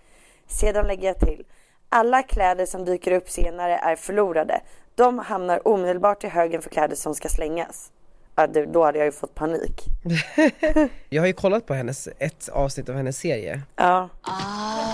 [0.46, 1.44] Sedan lägger jag till,
[1.91, 4.61] alla kläder som dyker upp senare är förlorade.
[4.95, 7.91] De hamnar omedelbart i högen för kläder som ska slängas.
[8.35, 9.85] Ja, du, då hade jag ju fått panik.
[11.09, 13.61] Jag har ju kollat på hennes, ett avsnitt av hennes serie.
[13.75, 14.09] Ja.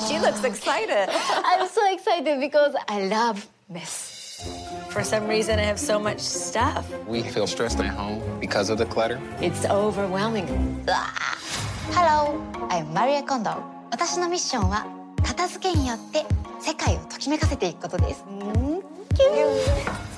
[0.09, 1.09] She looks excited.
[1.09, 4.09] I'm so excited because I love mess.
[4.89, 6.85] For some reason, I have so much stuff.
[7.09, 9.19] We feel stressed at home because of the clutter.
[9.41, 10.47] It's overwhelming.
[11.91, 16.25] Hello, I'm Maria Kondo 私のミッションは 片付けによって
[16.61, 18.23] 世界をときめかせていくことです。
[19.15, 20.13] キュー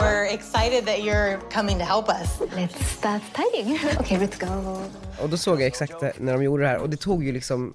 [0.00, 2.40] We're excited that you're coming to help us.
[2.54, 3.78] Let's start studying.
[4.00, 4.82] okay, let's go.
[5.22, 7.32] Och då såg jag exakt det, när de gjorde det här och det tog ju
[7.32, 7.74] liksom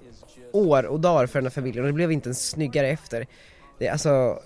[0.52, 3.26] år och dagar för den här familjen och det blev inte ens snyggare efter.
[3.78, 4.38] Det, är alltså,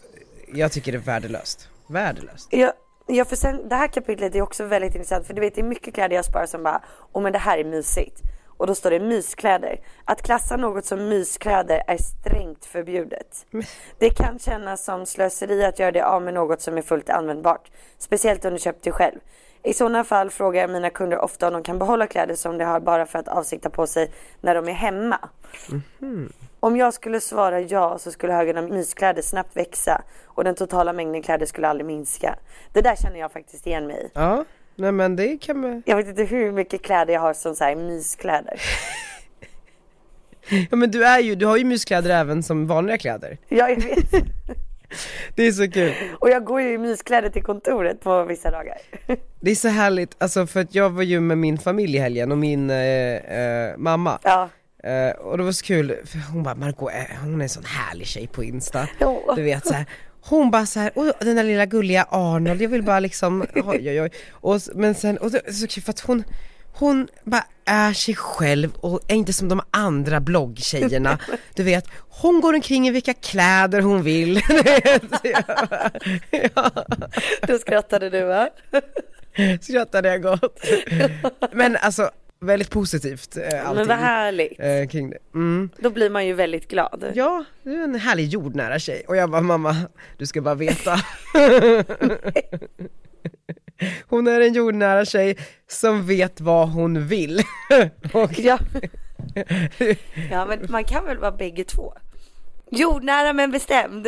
[0.55, 1.69] jag tycker det är värdelöst.
[1.87, 2.49] Värdelöst.
[2.51, 2.73] Ja,
[3.07, 5.65] ja för sen, det här kapitlet är också väldigt intressant för du vet det är
[5.65, 8.23] mycket kläder jag sparar som bara, åh men det här är mysigt.
[8.64, 9.80] Och då står det myskläder.
[10.06, 13.46] Att klassa något som myskläder är strängt förbjudet.
[14.00, 17.72] Det kan kännas som slöseri att göra det av med något som är fullt användbart.
[17.98, 19.20] Speciellt om du köpt det själv.
[19.64, 22.64] I sådana fall frågar jag mina kunder ofta om de kan behålla kläder som de
[22.64, 25.30] har bara för att avsikta på sig när de är hemma.
[26.60, 30.94] Om jag skulle svara ja så skulle högen av myskläder snabbt växa och den totala
[30.94, 32.36] mängden kläder skulle aldrig minska.
[32.74, 34.10] Det där känner jag faktiskt igen mig i.
[34.14, 35.84] Ja, nej men det kan man...
[35.86, 38.62] Jag vet inte hur mycket kläder jag har som så här myskläder.
[40.70, 43.38] Ja men du är ju, du har ju myskläder även som vanliga kläder.
[43.48, 44.12] Ja, jag vet.
[45.36, 45.94] Det är så kul.
[46.20, 48.78] Och jag går ju i myskläder till kontoret på vissa dagar.
[49.40, 52.32] Det är så härligt, alltså för att jag var ju med min familj i helgen
[52.32, 54.20] och min eh, eh, mamma.
[54.24, 54.50] Ja.
[54.84, 57.66] Eh, och det var så kul, för hon bara Margot, eh, hon är en sån
[57.66, 58.88] härlig tjej på Insta.
[59.00, 59.34] Ja.
[59.36, 59.86] Du vet så här.
[60.26, 63.90] Hon bara så här, "Oj, den där lilla gulliga Arnold, jag vill bara liksom, oj
[63.90, 64.10] oj oj.
[64.32, 66.24] Och, men sen, och det så kul för att hon,
[66.74, 71.18] hon bara är sig själv och är inte som de andra bloggtjejerna.
[71.56, 74.42] Du vet, hon går omkring i vilka kläder hon vill.
[76.56, 76.72] Ja.
[77.48, 78.50] Då skrattade du va?
[79.62, 80.60] Skrattade jag gott.
[81.52, 82.12] Men alltså,
[82.44, 83.76] väldigt positivt eh, allting.
[83.76, 84.60] Men vad härligt.
[84.60, 85.18] eh, kring det.
[85.34, 85.70] Mm.
[85.78, 87.12] Då blir man ju väldigt glad.
[87.16, 89.04] Ja, du är en härlig jordnära tjej.
[89.08, 89.76] Och jag bara, mamma,
[90.18, 90.96] du ska bara veta.
[94.08, 97.42] Hon är en jordnära tjej som vet vad hon vill.
[98.14, 98.60] Och, Ja.
[100.32, 101.94] ja men man kan väl vara bägge två?
[102.72, 104.08] Jordnära men bestämd.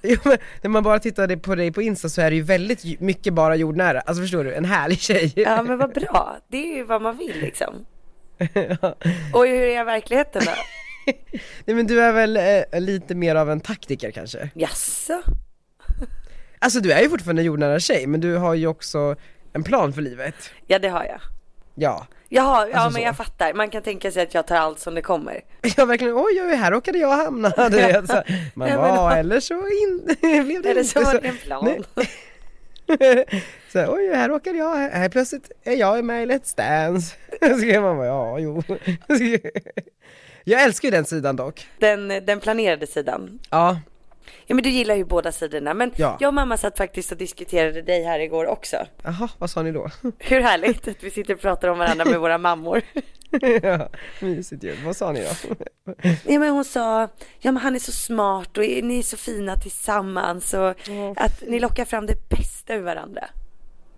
[0.02, 3.00] Jo, men när man bara tittar på dig på Insta så är det ju väldigt
[3.00, 4.00] mycket bara jordnära.
[4.00, 5.32] Alltså förstår du, en härlig tjej.
[5.36, 6.38] Ja men vad bra.
[6.48, 7.86] Det är ju vad man vill liksom.
[9.32, 10.52] Och hur är verkligheten då?
[11.64, 14.50] Nej men du är väl eh, lite mer av en taktiker kanske?
[14.54, 15.22] Jaså?
[16.58, 19.16] Alltså du är ju fortfarande en jordnära tjej, men du har ju också
[19.52, 20.34] en plan för livet.
[20.66, 21.20] Ja det har jag.
[21.80, 22.06] Ja.
[22.28, 23.06] Jaha, ja Alltså men så.
[23.06, 23.54] jag fattar.
[23.54, 25.40] Man kan tänka sig att jag tar allt som det kommer.
[25.76, 27.48] Ja verkligen, oj oj, här råkade jag hamna.
[27.70, 28.22] Du vet, så.
[28.54, 31.84] Man Ja, men- eller så in, blev det Eller inte så var det en plan.
[33.72, 37.16] Så här, oj, här råkade jag, här plötsligt är jag med i Let's Dance.
[37.40, 38.62] Så man bara, ja, jo.
[40.44, 41.68] Jag älskar ju den sidan dock.
[41.78, 43.38] Den, den planerade sidan.
[43.50, 43.80] Ja,
[44.46, 45.74] Ja men du gillar ju båda sidorna.
[45.74, 46.16] Men Ja.
[46.20, 48.76] jag och mamma satt faktiskt och diskuterade dig här igår också.
[49.02, 49.90] jaha, vad sa ni då?
[50.18, 52.82] Hur härligt att vi sitter och pratar om varandra med våra mammor.
[53.62, 53.88] ja,
[54.20, 54.76] mysigt ju.
[54.84, 55.54] Vad sa ni då?
[56.24, 57.02] Ja men hon sa,
[57.38, 60.70] ja men han är så smart och ni är så fina tillsammans och
[61.16, 63.24] att ni lockar fram det bästa ur varandra.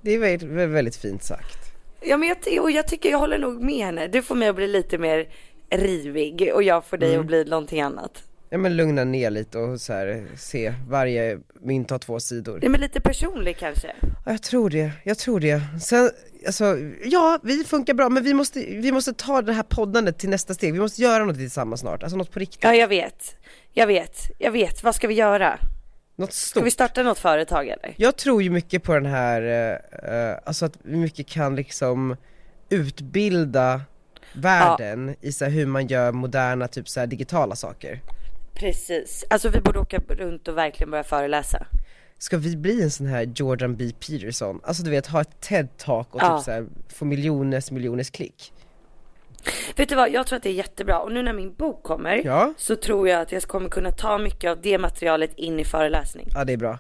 [0.01, 1.59] Det är väldigt, väldigt fint sagt.
[2.01, 4.07] Ja men jag, och jag tycker jag håller nog med henne.
[4.07, 5.29] Du får mig att bli lite mer
[5.71, 7.21] rivig och jag får dig Mm.
[7.21, 8.23] att bli någonting annat.
[8.53, 12.59] Ja men lugna ner lite och så här, se varje mynt har två sidor.
[12.63, 13.93] Ja men lite personlig kanske.
[14.25, 15.63] Ja, jag tror det, jag tror det.
[15.81, 16.11] Sen,
[16.47, 20.31] alltså, ja vi funkar bra men vi måste, vi måste ta det här poddandet till
[20.31, 20.73] nästa steg.
[20.73, 22.65] Vi måste göra något tillsammans snart, alltså något på riktigt.
[22.65, 23.37] Ja jag vet.
[23.73, 24.17] Jag vet.
[24.39, 24.83] Jag vet.
[24.83, 25.59] Vad ska vi göra?
[26.17, 26.67] Något Ska stort.
[26.67, 27.95] vi starta något företag eller?
[27.97, 32.17] Jag tror ju mycket på den här, eh, eh, alltså att vi mycket kan liksom
[32.69, 33.81] utbilda
[34.33, 38.01] världen i så hur man gör moderna typ så digitala saker.
[38.55, 39.25] Precis.
[39.31, 41.67] Alltså vi borde åka runt och verkligen börja föreläsa.
[42.19, 44.61] Ska vi bli en sån här Jordan B Peterson?
[44.65, 46.37] Alltså du vet, ha ett TED-talk och Ja.
[46.39, 48.53] typ så här, få miljoners miljoners klick.
[49.77, 52.23] Vet du vad, jag tror att det är jättebra och nu när min bok kommer
[52.25, 52.55] Ja.
[52.57, 56.29] så tror jag att jag kommer kunna ta mycket av det materialet in i föreläsning.
[56.35, 56.79] Ja det är bra.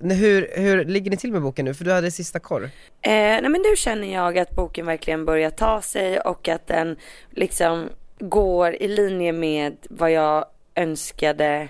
[0.00, 1.74] Hur, hur ligger ni till med boken nu?
[1.74, 2.62] För du hade sista korr.
[2.64, 2.70] Eh,
[3.10, 6.96] nej men nu känner jag att boken verkligen börjar ta sig och att den
[7.30, 7.88] liksom
[8.18, 11.68] går i linje med vad jag önskade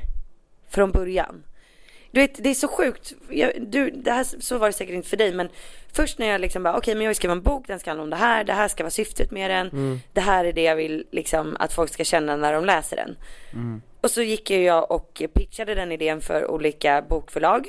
[0.70, 1.44] från början.
[2.10, 3.12] Du vet, det är så sjukt.
[3.30, 5.48] Jag, du, det här, så var det säkert inte för dig, men
[5.92, 8.04] först när jag liksom bara, okej men jag vill skriva en bok, den ska handla
[8.04, 10.76] om det här, det här ska vara syftet med den, det här är det jag
[10.76, 13.16] vill liksom att folk ska känna när de läser den.
[14.00, 17.66] Och så gick jag och pitchade den idén för olika bokförlag.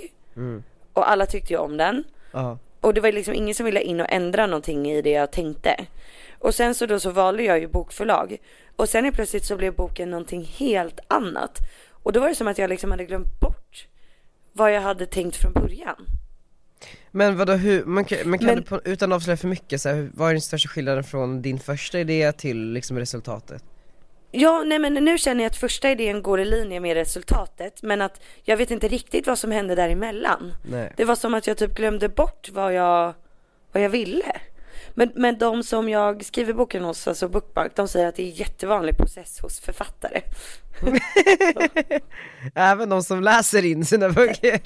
[0.93, 2.03] Och alla tyckte ju om den.
[2.31, 2.57] Ja.
[2.81, 5.85] Och det var liksom ingen som ville in och ändra någonting i det jag tänkte.
[6.39, 8.37] Och sen så då så valde jag ju bokförlag.
[8.75, 11.59] Och sen är plötsligt så blev boken någonting helt annat.
[11.89, 13.87] Och då var det som att jag liksom hade glömt bort
[14.53, 15.95] vad jag hade tänkt från början.
[17.11, 19.81] Men vadå, hur, man kan, men kan Men- du på, utan att avslöja för mycket,
[19.81, 23.63] så här, vad är den största skillnaden från din första idé till liksom resultatet?
[24.31, 28.01] Ja, nej men nu känner jag att första idén går i linje med resultatet men
[28.01, 30.53] att jag vet inte riktigt vad som hände däremellan.
[30.63, 30.93] Nej.
[30.97, 33.13] Det var som att jag typ glömde bort vad jag,
[33.71, 34.35] vad jag ville.
[34.95, 38.39] Men, men de som jag skriver boken hos, alltså Bookmark, de säger att det är
[38.39, 40.21] jättevanlig process hos författare.
[42.55, 44.59] Även de som läser in sina böcker.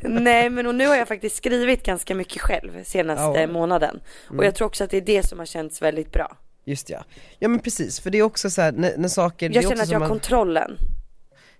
[0.08, 3.46] Nej men och nu har jag faktiskt skrivit ganska mycket själv senaste Ja.
[3.46, 4.00] månaden.
[4.26, 4.44] Och Mm.
[4.44, 6.36] jag tror också att det är det som har känts väldigt bra.
[6.64, 7.04] Just ja.
[7.38, 9.88] Ja men precis, för det är också så här, när, när saker, Jag känner att
[9.88, 10.76] jag har man, kontrollen.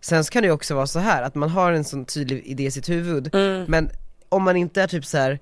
[0.01, 2.43] Sen så kan det ju också vara så här att man har en sån tydlig
[2.47, 3.65] idé i sitt huvud, Mm.
[3.69, 3.91] men
[4.29, 5.39] om man inte är typ så här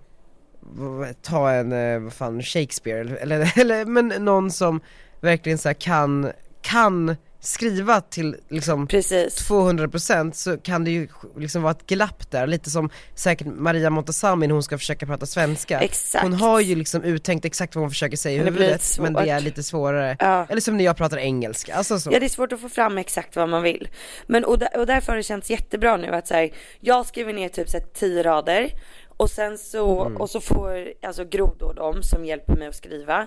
[1.23, 4.81] ta en, eh, vad fan, Shakespeare eller, eller, men någon som
[5.21, 9.51] verkligen så kan, kan skriva till liksom Precis.
[9.51, 14.47] 200% så kan det ju liksom vara ett glapp där, lite som säkert Maria Montazami
[14.47, 16.23] när hon ska försöka prata svenska Exakt.
[16.23, 18.99] Hon har ju liksom uttänkt exakt vad hon försöker säga i Men det blir huvudet
[19.01, 20.47] men det är lite svårare Ja.
[20.49, 22.99] Eller som när jag pratar engelska, alltså så Ja det är svårt att få fram
[22.99, 23.89] exakt vad man vill.
[24.27, 26.51] Men och, där, och därför har det känts jättebra nu att så här,
[26.81, 28.71] jag skriver ner typ så här, tio rader
[29.19, 30.17] och sen så, Mm.
[30.17, 33.27] och så får alltså Gro då de som hjälper mig att skriva.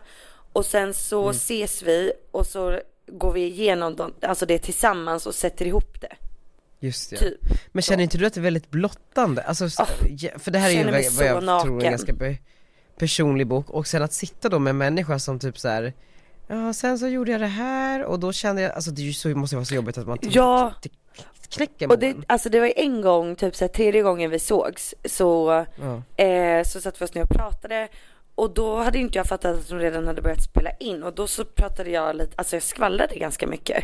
[0.53, 1.31] Och sen så Mm.
[1.31, 6.15] ses vi och så går vi igenom dem, alltså det tillsammans och sätter ihop det.
[6.79, 7.15] Just det.
[7.17, 7.39] Typ.
[7.71, 9.41] Men känner inte du att det är väldigt blottande?
[9.41, 11.91] Alltså, så- ja, för det här är ju vad, vad jag så tror är en
[11.91, 12.13] ganska
[12.97, 15.93] personlig bok, och sen att sitta då med en människa som typ så här.
[16.51, 19.13] Ja sen så gjorde jag det här och då kände jag, alltså det är ju
[19.13, 20.73] så, måste vara så jobbigt att man typ Ja.
[21.49, 24.95] knäcker Och det, alltså det var en gång, typ så här, tredje gången vi sågs,
[25.05, 25.65] så,
[26.17, 26.23] Ja.
[26.23, 27.87] eh, så satt vi oss ner och pratade
[28.35, 31.27] och då hade inte jag fattat att hon redan hade börjat spela in och då
[31.27, 33.83] så pratade jag lite, alltså jag skvallrade ganska mycket.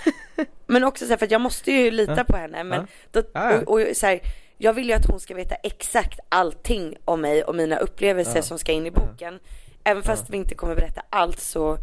[0.66, 2.24] men också så här, för att jag måste ju lita Ja.
[2.24, 2.86] på henne men Ja.
[3.10, 3.58] då, Ja, ja.
[3.66, 4.20] och, och så här,
[4.58, 8.42] jag vill ju att hon ska veta exakt allting om mig och mina upplevelser Ja.
[8.42, 9.38] som ska in i boken.
[9.84, 11.78] Även fast vi inte kommer berätta allt så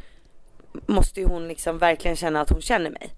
[0.88, 3.14] måste ju hon liksom verkligen känna att hon känner mig.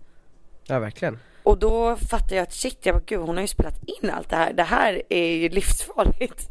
[0.63, 3.83] Ja verkligen Och då fattade jag att shit, jag bara gud hon har ju spelat
[3.83, 4.53] in allt det här.
[4.53, 6.49] Det här är ju livsfarligt.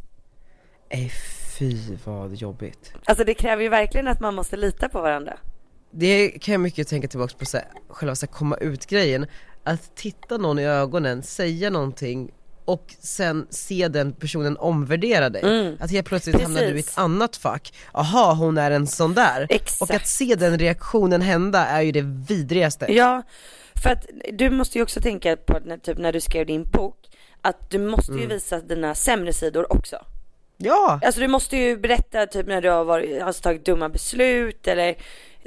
[0.91, 1.12] Nej
[1.59, 5.39] fy vad jobbigt Alltså det kräver ju verkligen att man måste lita på varandra.
[5.91, 9.27] Det kan jag mycket tänka tillbaks på så här, själva så här, komma ut grejen
[9.64, 12.31] Att titta någon i ögonen, säga någonting
[12.67, 15.43] och sen se den personen omvärdera dig.
[15.43, 15.77] Mm.
[15.81, 16.99] Att helt plötsligt hamnar du i ett Precis.
[16.99, 17.73] annat fack.
[17.93, 19.47] Aha, hon är en sån där.
[19.51, 19.83] Exakt.
[19.83, 22.87] Och att se den reaktionen hända är ju det vidrigaste.
[22.93, 23.23] Ja,
[23.83, 26.97] för att du måste ju också tänka på när, typ när du skrev din bok
[27.43, 28.29] att du måste ju Mm.
[28.29, 29.97] visa dina sämre sidor också.
[30.57, 31.01] Ja!
[31.05, 34.95] Alltså du måste ju berätta typ när du har varit, alltså, tagit dumma beslut eller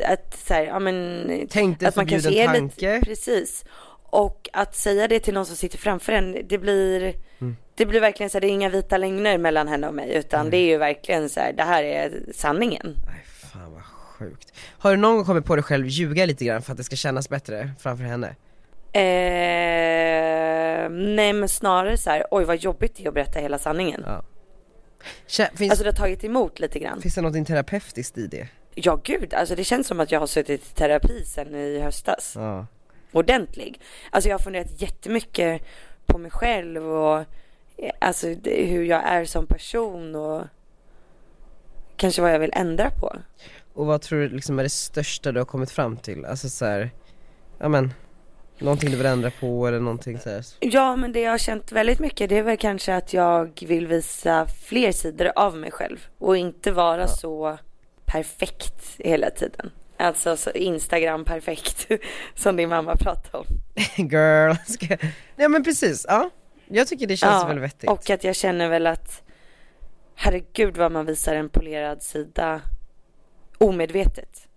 [0.06, 2.62] att så här, ja men Tänkte att man kanske är tanke.
[2.96, 3.66] lite, precis.
[4.12, 7.56] Och att säga det till någon som sitter framför en, det blir, Mm.
[7.76, 10.50] det blir verkligen så här, det är inga vita lögner mellan henne och mig utan
[10.50, 12.96] det är ju verkligen så här, det här är sanningen.
[13.52, 14.54] Fan vad sjukt.
[14.78, 16.96] Har du någon gång kommit på dig själv ljuga lite grann för att det ska
[16.96, 18.36] kännas bättre framför henne?
[18.94, 24.04] Eh, nej men snarare så här, oj vad jobbigt det är att berätta hela sanningen.
[24.06, 24.24] Ja.
[25.28, 27.02] Kä- finns, Alltså det har tagit emot lite grann.
[27.02, 28.48] finns det något terapeutiskt i det?
[28.76, 32.34] Ja gud, alltså det känns som att jag har suttit i terapi sen i höstas.
[32.36, 32.68] Ja.
[33.12, 33.82] Ordentlig.
[34.10, 35.62] Alltså jag har funderat jättemycket
[36.06, 37.20] på mig själv och
[37.78, 40.44] eh, alltså hur jag är som person och
[41.96, 43.16] kanske vad jag vill ändra på.
[43.74, 46.26] Och vad tror du liksom är det största du har kommit fram till?
[46.26, 46.92] Alltså så här,
[47.58, 47.94] ja men,
[48.60, 50.46] någonting du vill ändra på eller någonting så här.
[50.60, 53.88] Ja men det jag har känt väldigt mycket det är väl kanske att jag vill
[53.88, 57.58] visa fler sidor av mig själv och inte vara så
[58.06, 59.72] perfekt hela tiden.
[60.00, 61.88] Alltså så Instagram perfekt
[62.36, 63.46] som din mamma pratade om.
[64.10, 64.54] Girl.
[65.36, 66.30] Ja men precis, ja.
[66.68, 67.90] Jag tycker det känns väl vettigt.
[67.90, 69.24] Och att jag känner väl att
[70.16, 72.62] herregud vad man visar en polerad sida
[73.58, 74.48] omedvetet.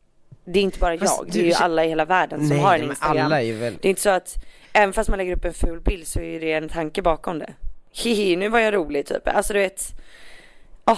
[0.44, 2.64] Det är inte bara Fast jag, det är ju alla i hela världen som Nej,
[2.64, 3.26] har en Instagram.
[3.26, 5.80] alla är väl- Det är inte så att, även fast man lägger upp en ful
[5.80, 7.52] bild så är det en tanke bakom det.
[7.92, 9.28] Hihi, nu var jag rolig typ.
[9.28, 9.92] Alltså du vet.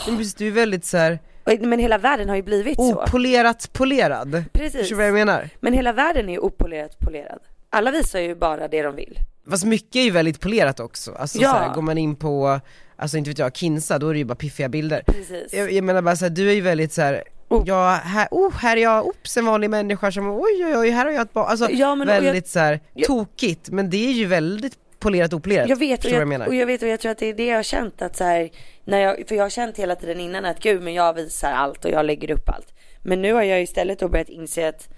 [0.07, 1.19] Precis, du är väldigt så här
[1.61, 3.03] Men hela världen har ju blivit så.
[3.03, 4.45] opolerat polerad.
[4.53, 4.81] Precis.
[4.81, 5.49] Förstår du vad jag menar?
[5.61, 7.39] Men hela världen är opolerat polerad.
[7.71, 9.19] Alla visar ju bara det de vill.
[9.51, 11.51] Fast mycket är ju väldigt polerat också, alltså Ja.
[11.51, 12.61] så här, går man in på,
[12.97, 15.03] alltså inte vet jag, Kinsa, då är det ju bara piffiga bilder.
[15.07, 15.53] Precis.
[15.55, 17.23] Jag, jag menar bara såhär, du är ju väldigt så här.
[17.67, 21.05] Ja, här, oh, här är jag, oops, en vanlig människa som, oj oj oj, här
[21.05, 21.47] har jag ett barn.
[21.49, 24.75] Alltså Ja, men- och jag- väldigt så här tokigt, men det är ju väldigt
[25.05, 25.69] polerat opolerat.
[25.69, 26.47] Jag vet och jag, jag menar?
[26.47, 28.25] och jag vet och jag tror att det är det jag har känt att så
[28.25, 28.51] här,
[28.85, 31.85] när jag, för jag har känt hela tiden innan att gud men jag visar allt
[31.85, 32.75] och jag lägger upp allt.
[33.03, 34.89] Men nu har jag istället då börjat inse att,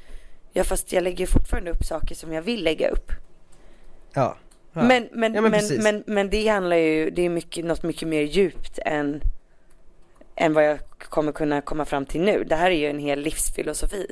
[0.52, 3.12] ja fast jag lägger fortfarande upp saker som jag vill lägga upp.
[4.12, 4.36] Ja.
[4.72, 4.82] ja.
[4.82, 8.08] Men, men, Ja, men men, men, men, det handlar ju, det är mycket, något mycket
[8.08, 9.20] mer djupt än,
[10.36, 12.44] än vad jag kommer kunna komma fram till nu.
[12.44, 14.06] Det här är ju en hel livsfilosofi.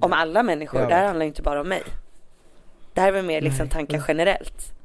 [0.00, 0.80] om alla människor.
[0.80, 0.88] Ja.
[0.88, 1.82] Det här handlar ju inte bara om mig.
[2.94, 4.77] Det här är väl mer liksom tankar generellt.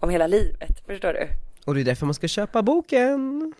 [0.00, 1.28] Om hela livet, förstår du?
[1.64, 3.52] Och det är därför man ska köpa boken.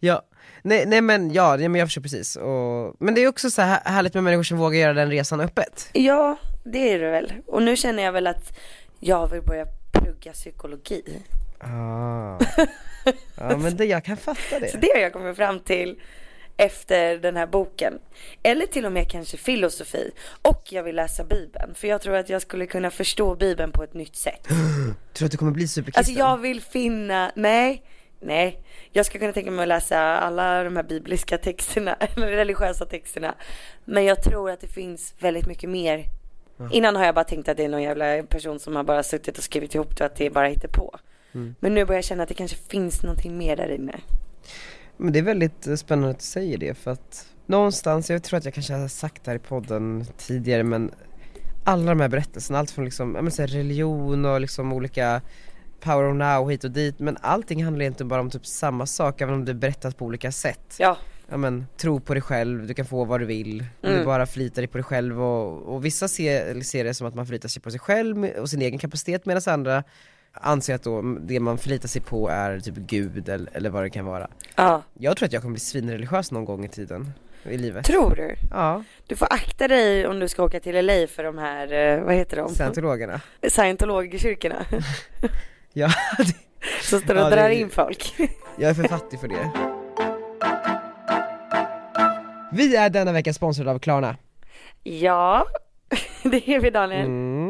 [0.00, 0.22] ja,
[0.62, 2.36] nej, nej men ja, ja, men jag förstår precis.
[2.36, 5.40] Och, men det är också så här härligt med människor som vågar göra den resan
[5.40, 5.90] öppet.
[5.92, 7.32] Ja, det är det väl.
[7.46, 8.58] Och nu känner jag väl att
[9.00, 11.22] jag vill börja plugga psykologi.
[11.58, 12.38] Ah.
[13.36, 14.68] ja men det, jag kan fatta det.
[14.68, 16.00] Så det har jag kommit fram till
[16.56, 17.98] efter den här boken.
[18.42, 20.10] Eller till och med kanske filosofi.
[20.42, 21.74] Och jag vill läsa bibeln.
[21.74, 24.42] För jag tror att jag skulle kunna förstå bibeln på ett nytt sätt.
[24.48, 26.00] Tror du att du kommer bli superkristen?
[26.00, 27.82] Alltså jag vill finna, nej,
[28.20, 28.62] nej.
[28.92, 33.34] Jag ska kunna tänka mig att läsa alla de här bibliska texterna, eller religiösa texterna.
[33.84, 36.04] Men jag tror att det finns väldigt mycket mer.
[36.72, 39.38] Innan har jag bara tänkt att det är någon jävla person som har bara suttit
[39.38, 40.98] och skrivit ihop det och att det är bara hittar på.
[41.34, 41.54] Mm.
[41.60, 44.00] Men nu börjar jag känna att det kanske finns någonting mer där inne.
[44.96, 48.38] Men det är väldigt eh, spännande att du säger det för att någonstans, jag tror
[48.38, 50.90] att jag kanske har sagt det här i podden tidigare men
[51.64, 55.20] alla de här berättelserna, allt från liksom, ja men så här religion och liksom olika
[55.80, 59.20] power of now hit och dit men allting handlar inte bara om typ samma sak
[59.20, 60.76] även om det är berättat på olika sätt.
[60.78, 60.96] Ja.
[61.28, 63.98] Ja men tro på dig själv, du kan få vad du vill, Mm.
[63.98, 67.14] du bara förlitar dig på dig själv och, och vissa ser, ser det som att
[67.14, 69.84] man förlitar sig på sig själv och sin egen kapacitet medan andra
[70.40, 73.90] anser att då det man förlitar sig på är typ gud eller, eller vad det
[73.90, 74.28] kan vara.
[74.56, 74.82] Ja.
[74.94, 77.12] Jag tror att jag kommer bli svinreligiös någon gång i tiden
[77.44, 77.84] i livet.
[77.86, 78.34] Tror du?
[78.50, 78.84] Ja.
[79.06, 82.14] Du får akta dig om du ska åka till LA för de här, eh, vad
[82.14, 82.48] heter de?
[82.54, 83.20] Scientologerna.
[83.48, 84.64] Scientologkyrkorna.
[85.72, 85.88] Ja,
[86.82, 88.14] Som står och Ja, det- drar in folk.
[88.58, 89.50] jag är för fattig för det.
[92.52, 94.16] Vi är denna vecka sponsrade av Klarna.
[94.82, 95.46] Ja,
[96.22, 97.06] det är vi Daniel.
[97.06, 97.45] Mm.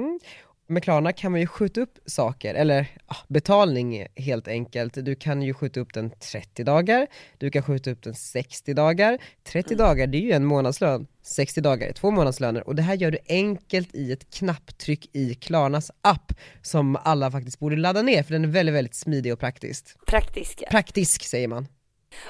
[0.69, 4.95] Med Klarna kan man ju skjuta upp saker, eller ja, betalning helt enkelt.
[4.95, 7.07] Du kan ju skjuta upp den 30 dagar,
[7.39, 9.19] du kan skjuta upp den 60 dagar.
[9.45, 12.95] 30 dagar det är ju en månadslön, 60 dagar är två månadslöner och det här
[12.95, 18.23] gör du enkelt i ett knapptryck i Klarnas app som alla faktiskt borde ladda ner
[18.23, 19.97] för den är väldigt, väldigt smidig och praktisk.
[20.07, 20.67] Praktiska.
[20.71, 21.69] Praktisk säger man.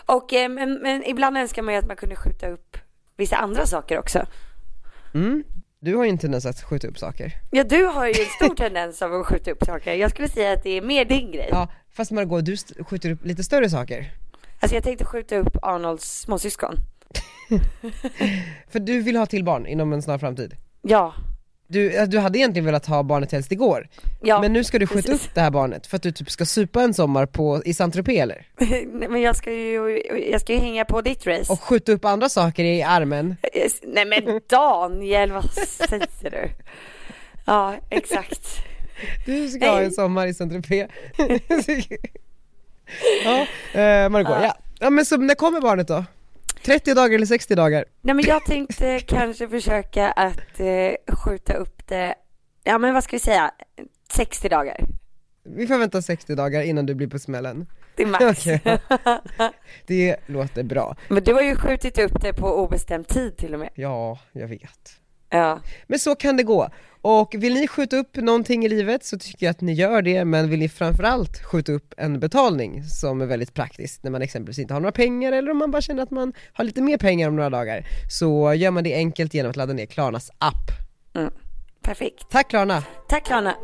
[0.07, 2.77] Och eh, men, men ibland önskar man ju att man kunde skjuta upp
[3.17, 4.27] vissa andra saker också.
[5.15, 5.45] Mm.
[5.87, 7.33] Du har ju en tendens att skjuta upp saker.
[7.51, 9.95] Ja, du har ju en stor tendens av att skjuta upp saker.
[9.95, 11.49] Jag skulle säga att det är mer din grej.
[11.51, 14.13] Ja, fast Margot, du skjuter upp lite större saker.
[14.61, 16.75] Alltså jag tänkte skjuta upp Arnolds småsyskon.
[18.69, 20.57] För du vill ha till barn inom en snar framtid.
[20.83, 21.15] Ja.
[21.69, 23.89] Du, du hade egentligen velat ha barnet helst igår,
[24.23, 25.27] Ja, men nu ska du skjuta precis.
[25.27, 28.23] upp det här barnet för att du typ ska supa en sommar på, i Saint-Tropez
[28.23, 28.47] eller?
[28.93, 31.53] Nej, men jag ska ju, jag ska ju hänga på ditt race.
[31.53, 33.37] Och skjuta upp andra saker i armen.
[33.83, 36.49] Nej men Daniel, vad säger du?
[37.47, 38.49] Ja, exakt.
[39.27, 40.89] Du ska ha en sommar i Saint-Tropez.
[43.25, 43.47] ja,
[43.81, 44.57] eh, Margot, ja.
[44.81, 44.91] ja.
[44.91, 46.05] men så när kommer barnet då?
[46.67, 47.85] 30 dagar eller 60 dagar?
[48.01, 52.15] Nej men jag tänkte kanske försöka att eh, skjuta upp det,
[52.65, 53.51] ja men vad ska vi säga,
[54.13, 54.81] 60 dagar.
[55.45, 57.67] Vi får vänta 60 dagar innan du blir på smällen.
[57.97, 58.47] Det är max.
[58.47, 58.61] Okej.
[59.87, 60.97] Det låter bra.
[61.09, 63.71] Men du har ju skjutit upp det på obestämd tid till och med.
[63.75, 65.01] Ja, jag vet.
[65.31, 65.61] Ja.
[65.87, 66.69] Men så kan det gå.
[67.01, 70.25] Och vill ni skjuta upp någonting i livet så tycker jag att ni gör det,
[70.25, 74.59] men vill ni framförallt skjuta upp en betalning som är väldigt praktiskt när man exempelvis
[74.59, 77.29] inte har några pengar eller om man bara känner att man har lite mer pengar
[77.29, 80.71] om några dagar, så gör man det enkelt genom att ladda ner Klarnas app.
[81.15, 81.33] Mm.
[81.83, 82.31] Perfekt.
[82.31, 82.83] Tack Klarna!
[83.09, 83.55] Tack Klarna.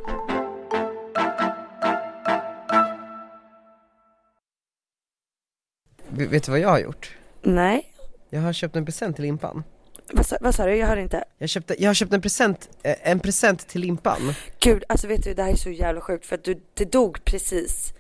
[6.09, 7.17] Vet du vad jag har gjort?
[7.43, 7.93] Nej,
[8.31, 9.65] Jag har köpt en present till Limpan.
[10.13, 10.77] Vad vad sa du?
[10.77, 11.25] Jag hörde inte.
[11.39, 14.35] Jag, köpte, jag har köpt en present, eh, en present till Limpan.
[14.61, 17.25] Gud, alltså vet du, det här är så jävla sjukt för att du, det dog
[17.25, 17.93] precis.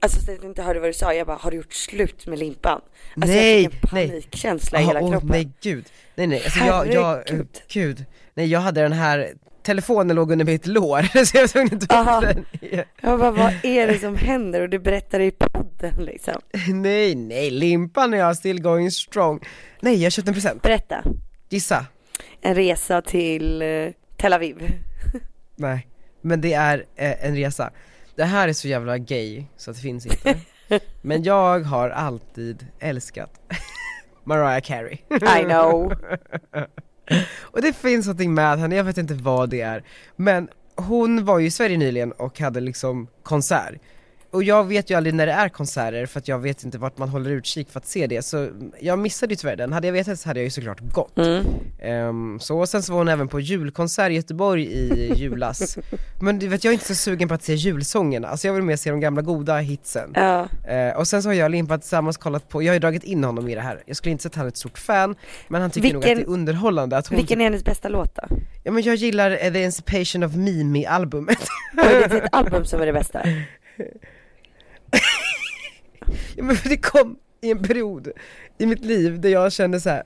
[0.00, 2.26] Alltså så att jag inte hörde vad du sa, jag bara, har du gjort slut
[2.26, 2.80] med limpan?
[3.14, 4.08] Alltså nej, jag fick en nej.
[4.08, 5.28] panikkänsla i hela åh, kroppen.
[5.28, 5.84] nej gud.
[6.14, 7.24] Nej nej, alltså jag, jag,
[7.68, 8.04] gud.
[8.34, 9.32] Nej jag hade den här,
[9.64, 12.84] telefonen låg under mitt lår så jag tvungen att ta upp den.
[13.00, 14.60] Jag bara, vad är det som händer?
[14.60, 16.40] Och du berättar i podden liksom.
[16.68, 19.40] Nej nej, limpan och jag still going strong.
[19.80, 20.62] Nej jag köpte en present.
[20.62, 21.04] Berätta.
[21.48, 21.86] Gissa.
[22.40, 23.68] En resa till eh,
[24.16, 24.72] Tel Aviv.
[25.56, 25.88] Nej.
[26.20, 27.70] Men det är eh, en resa.
[28.16, 30.40] Det här är så jävla gay så att det finns inte.
[31.02, 33.40] Men jag har alltid älskat
[34.24, 34.98] Mariah Carey.
[35.40, 35.94] I know
[37.40, 39.84] och det finns någonting med henne, jag vet inte vad det är.
[40.16, 43.74] Men hon var ju i Sverige nyligen och hade liksom konsert
[44.32, 46.98] och jag vet ju aldrig när det är konserter för att jag vet inte vart
[46.98, 48.48] man håller utkik för att se det, så
[48.80, 49.72] jag missade ju tyvärr den.
[49.72, 51.18] Hade jag vetat så hade jag ju såklart gått.
[51.18, 51.44] Mm.
[51.82, 55.78] Ehm, så, sen så var hon även på julkonsert i Göteborg i julas.
[56.20, 58.62] Men du vet, jag är inte så sugen på att se julsångerna, alltså jag vill
[58.62, 60.12] mer se de gamla goda hitsen.
[60.14, 60.48] Ja.
[60.68, 63.04] Eh, och sen så har jag och Limpa tillsammans kollat på, jag har ju dragit
[63.04, 65.14] in honom i det här, jag skulle inte säga att han är ett stort fan,
[65.48, 67.88] men han tycker nog att Vilken- det är underhållande att hon Vilken är hennes bästa
[67.88, 68.22] låt då?
[68.62, 72.92] Ja men jag gillar The Emancipation of Mimi-albumet är det ett album som är det
[72.92, 73.22] bästa?
[76.36, 78.08] ja, men för det kom i en period
[78.58, 80.02] i mitt liv där jag kände så här.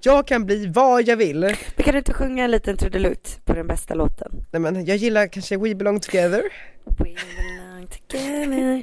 [0.00, 3.52] jag kan bli vad jag vill Men kan du inte sjunga en liten trudelutt på
[3.52, 4.32] den bästa låten?
[4.50, 6.42] Nej men jag gillar kanske We belong together
[6.84, 8.82] We belong together.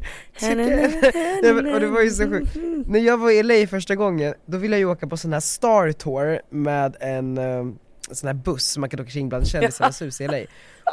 [1.41, 2.55] Nej, men, och det var ju så sjukt,
[2.87, 5.39] när jag var i LA första gången, då ville jag ju åka på sån här
[5.39, 7.79] Star Tour med en um,
[8.11, 10.37] sån här buss som man kan åka kring bland kändisarnas hus i LA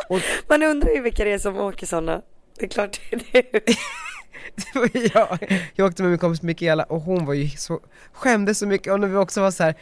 [0.09, 2.22] och Man undrar ju vilka det är som åker sådana.
[2.59, 3.61] Det är klart det är du.
[4.57, 7.80] det var ju jag, jag åkte med min kompis Mikaela och hon var ju så,
[8.12, 9.74] skämdes så mycket och när vi också var så här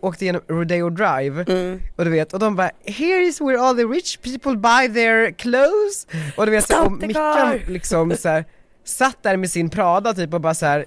[0.00, 1.80] åkte igenom Rodeo Drive Mm.
[1.96, 5.30] och du vet, och de bara 'Here is where all the rich people buy their
[5.30, 6.06] clothes'
[6.36, 8.44] och du vet, så, och Mickan liksom så här,
[8.84, 10.84] satt där med sin Prada typ och bara så här.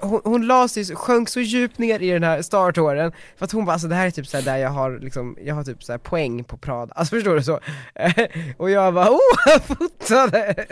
[0.00, 3.64] Hon, hon la sig, sjönk så djupt ner i den här startåren för att hon
[3.64, 5.84] bara alltså det här är typ så här där jag har liksom, jag har typ
[5.84, 7.60] så här poäng på Prada, alltså förstår du så?
[8.56, 10.66] och jag bara oh, jag fotade!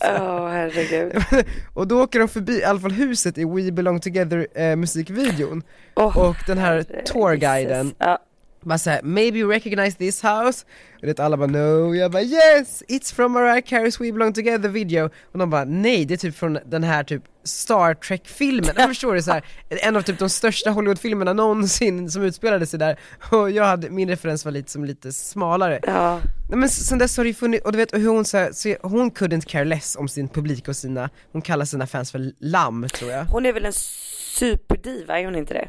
[0.00, 1.24] Åh herregud.
[1.74, 5.62] och då åker de förbi i alla fall huset i We belong together eh, musikvideon
[5.94, 7.94] Åh, och den här herre tourguiden.
[7.98, 8.18] Ja.
[8.62, 10.64] Bara såhär, maybe you recognize this house?
[11.00, 12.82] Och det alla bara no, jag bara yes!
[12.88, 16.36] It's from Mariah Carey's We belong together video Och de bara nej, det är typ
[16.36, 20.28] från den här typ Star Trek-filmen, jag förstår det så här, en av typ de
[20.28, 22.98] största Hollywood-filmerna någonsin som utspelade sig där
[23.30, 26.20] Och jag hade, min referens var lite som lite smalare Ja.
[26.48, 28.76] Men sen dess har det ju funnits, och du vet hur hon så, här, så
[28.82, 32.88] hon couldn't care less om sin publik och sina, hon kallar sina fans för lamm
[32.88, 35.66] tror jag Hon är väl en superdiva, är hon inte det?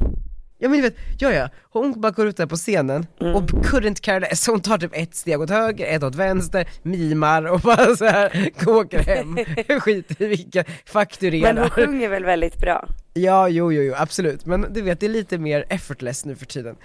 [0.61, 4.01] Ja men du vet, ja ja, hon bara går ut där på scenen och couldn't
[4.01, 7.95] care less, hon tar typ ett steg åt höger, ett åt vänster, mimar och bara
[7.95, 9.37] så här åker hem,
[9.79, 11.53] skiter i vilka, fakturerar.
[11.53, 12.87] Men hon sjunger väl väldigt bra?
[13.13, 16.45] Ja, jo, jo, jo, absolut, men du vet det är lite mer effortless nu för
[16.45, 16.75] tiden.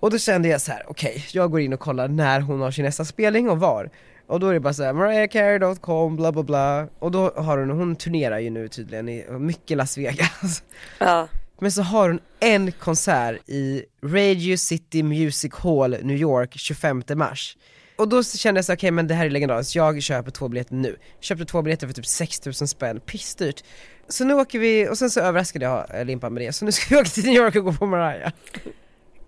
[0.00, 2.70] Och då kände jag så här: okej, jag går in och kollar när hon har
[2.70, 3.90] sin nästa spelning och var.
[4.26, 6.88] Och då är det bara såhär, mariahcarey.com, bla bla bla.
[6.98, 10.62] Och då har hon, hon turnerar ju nu tydligen i mycket Las Vegas.
[10.98, 11.28] Ja.
[11.60, 17.56] Men så har hon en konsert i Radio City Music Hall, New York, 25 mars.
[17.96, 20.74] Och då kände jag så okej men det här är legendariskt, jag köper två biljetter
[20.74, 20.96] nu.
[21.20, 23.64] Köpte två biljetter för typ 6000 spänn, pissdyrt.
[24.08, 26.94] Så nu åker vi, och sen så överraskade jag Limpan med det, så nu ska
[26.94, 28.32] vi åka till New York och gå på Mariah.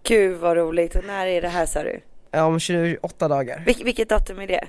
[0.03, 0.97] Gud vad roligt.
[0.97, 2.01] Och när är det här sa du?
[2.31, 3.63] Ja, om 28 dagar.
[3.67, 4.65] Vil- vilket datum är det?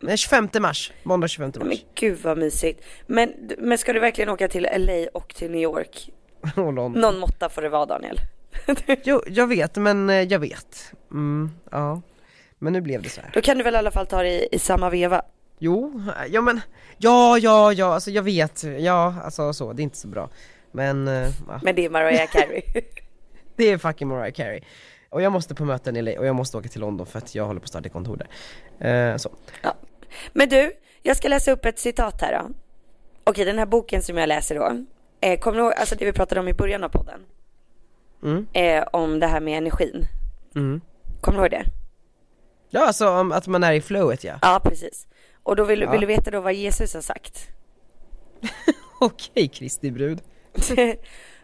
[0.00, 1.78] Nej, 25 mars, måndag 25 Men mars.
[1.94, 2.84] gud vad mysigt.
[3.06, 6.10] Men, men ska du verkligen åka till LA och till New York?
[6.56, 6.92] Och London.
[6.92, 8.20] Någon måtta får det vara Daniel.
[9.04, 10.92] Jo, jag vet, men eh, jag vet.
[11.10, 12.02] Mm, ja.
[12.58, 13.30] Men nu blev det så här.
[13.34, 15.22] Då kan du väl i alla fall ta det i, i samma veva?
[15.58, 16.60] Jo, ja men,
[16.98, 20.28] ja, ja, ja, alltså jag vet, ja, alltså så, det är inte så bra.
[20.72, 22.62] Men, eh, ja, Men det är Mariah Carey.
[23.56, 24.60] det är fucking Mariah Carey.
[25.10, 27.34] Och jag måste på möten i LA och jag måste åka till London för att
[27.34, 28.26] jag håller på att starta kontor
[28.78, 29.10] där.
[29.12, 29.30] Eh, så.
[30.32, 30.72] Men du,
[31.02, 32.54] jag ska läsa upp ett citat här då.
[33.24, 34.84] Okej, den här boken som jag läser då.
[35.22, 37.20] Eh, kommer du ihåg, alltså det vi pratade om i början av podden?
[38.22, 38.46] Mm.
[38.52, 40.04] Eh, om det här med energin.
[40.54, 40.80] Mm.
[41.20, 41.64] Kommer du ihåg det?
[42.70, 44.38] Ja, alltså om att man är i flowet ja.
[44.42, 45.06] Ja, precis.
[45.42, 45.90] Och då vill, Ja.
[45.90, 47.48] vill du veta då vad Jesus har sagt?
[49.00, 50.22] Okej Kristi brud.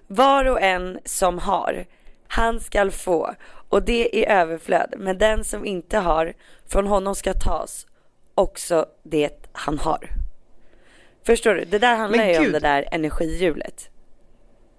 [0.07, 1.87] Var och en som har,
[2.29, 3.35] han skall få,
[3.69, 4.95] och det i överflöd.
[4.99, 6.33] Men den som inte har,
[6.67, 7.87] från honom ska tas
[8.35, 10.11] också det han har.
[11.29, 11.65] Förstår du?
[11.65, 12.53] Det där handlar Men ju om gud.
[12.53, 13.91] det där energihjulet.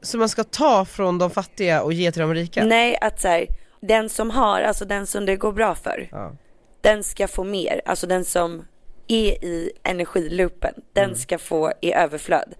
[0.01, 2.63] Så man ska ta från de fattiga och ge till de rika?
[2.65, 3.47] Nej, att så här,
[3.81, 6.35] den som har, alltså den som det går bra för, Ja.
[6.81, 7.81] den ska få mer.
[7.85, 8.65] Alltså den som
[9.07, 11.15] är i energiloopen, den Mm.
[11.15, 12.53] ska få i överflöd.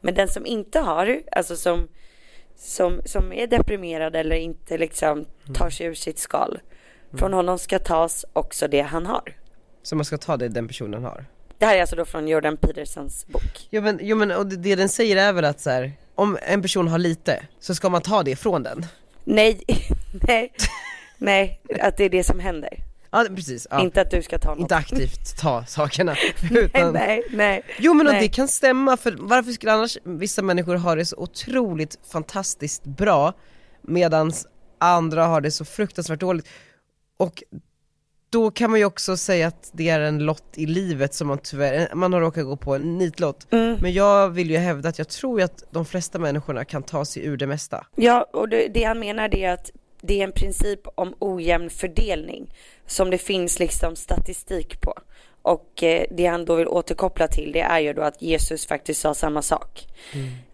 [0.00, 1.88] Men den som inte har, alltså som,
[2.56, 5.54] som, som är deprimerad eller inte liksom Mm.
[5.54, 6.58] tar sig ur sitt skal,
[7.12, 9.36] från honom ska tas också det han har.
[9.82, 11.24] Så man ska ta det den personen har?
[11.58, 13.68] Det här är alltså då från Jordan Petersons bok.
[13.70, 16.62] Jo men, jo, men och det, den säger är väl att så här, om en
[16.62, 18.86] person har lite, så ska man ta det från den?
[19.24, 19.60] Nej,
[20.26, 20.52] nej,
[21.18, 22.82] nej, att det är det som händer.
[23.10, 23.80] Ja precis, ja.
[23.80, 24.58] Inte att du ska ta något.
[24.58, 26.16] Inte aktivt ta sakerna.
[26.50, 26.92] Nej, utan...
[26.92, 27.62] nej, nej.
[27.78, 28.22] Jo men och nej.
[28.22, 33.32] det kan stämma, för varför skulle annars vissa människor ha det så otroligt fantastiskt bra,
[33.82, 34.32] medan
[34.78, 36.48] andra har det så fruktansvärt dåligt?
[37.16, 37.42] Och
[38.30, 41.38] då kan man ju också säga att det är en lott i livet som man
[41.38, 43.52] tyvärr, man har råkat gå på en nitlott.
[43.52, 43.76] Mm.
[43.80, 47.04] Men jag vill ju hävda att jag tror ju att de flesta människorna kan ta
[47.04, 47.86] sig ur det mesta.
[47.94, 49.70] Ja, och det, det han menar det är att
[50.00, 52.54] det är en princip om ojämn fördelning
[52.86, 54.94] som det finns liksom statistik på.
[55.42, 59.00] Och eh, det han då vill återkoppla till det är ju då att Jesus faktiskt
[59.00, 59.86] sa samma sak.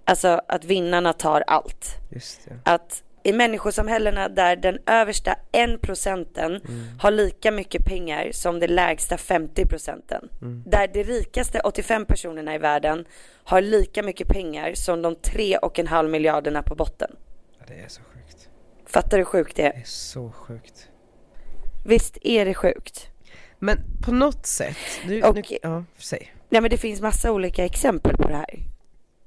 [0.04, 1.86] Alltså att vinnarna tar allt.
[2.10, 2.70] Just det.
[2.70, 6.60] Att i människosamhällena där den översta en procenten
[6.98, 10.28] har lika mycket pengar som det lägsta 50 procenten.
[10.66, 13.04] Där de rikaste 85 personerna i världen
[13.44, 17.16] har lika mycket pengar som de tre och en halv miljarderna på botten.
[17.58, 18.48] Ja, det är så sjukt.
[18.86, 19.80] Fattar du hur sjukt det Det är?
[19.80, 20.88] är så sjukt.
[21.86, 23.08] Visst är det sjukt?
[23.58, 26.32] Men på något sätt, nu, Och- nu, ja, säg.
[26.48, 28.58] Ja men det finns massa olika exempel på det här.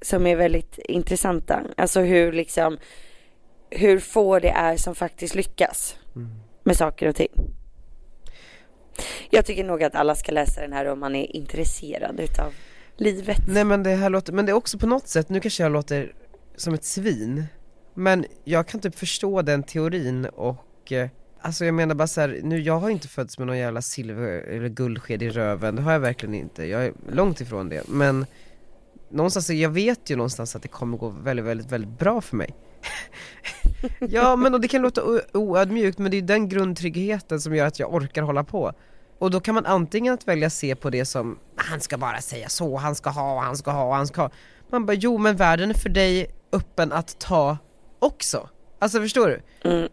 [0.02, 1.62] Som är väldigt intressanta.
[1.78, 2.78] Alltså hur liksom,
[3.70, 5.96] hur få det är som faktiskt lyckas
[6.64, 7.32] med saker och ting.
[9.30, 12.54] Jag tycker nog att alla ska läsa den här om man är intresserad utav
[12.98, 13.38] livet.
[13.48, 15.72] Nej men det här låter, men det är också på något sätt, nu kanske jag
[15.72, 16.14] låter
[16.56, 17.44] som ett svin,
[17.94, 21.10] men jag kan typ förstå den teorin och eh,
[21.40, 24.28] Alltså jag menar bara så här, nu jag har inte fötts med någon jävla silver
[24.28, 28.26] eller guldsked i röven, det har jag verkligen inte, jag är långt ifrån det, men
[29.10, 32.56] Någonstans, jag vet ju någonstans att det kommer gå väldigt, väldigt, väldigt bra för mig
[34.00, 35.02] Ja men och det kan låta
[35.34, 38.74] oödmjukt men det är den grundtryggheten som gör att jag orkar hålla på.
[39.20, 42.50] Och då kan man antingen att välja se på det som, han ska bara säga
[42.50, 44.32] så, han ska ha, han ska ha, han ska ha.
[44.70, 47.58] Man bara, jo men världen är för dig öppen att ta
[48.00, 48.50] också.
[48.80, 49.42] Alltså förstår du?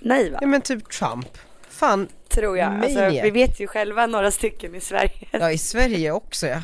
[0.00, 0.38] naiva.
[0.40, 1.38] Ja men typ Trump,
[1.70, 2.84] fan, Tror jag.
[2.84, 5.26] Alltså, vi vet ju själva några stycken i Sverige.
[5.30, 6.62] ja i Sverige också ja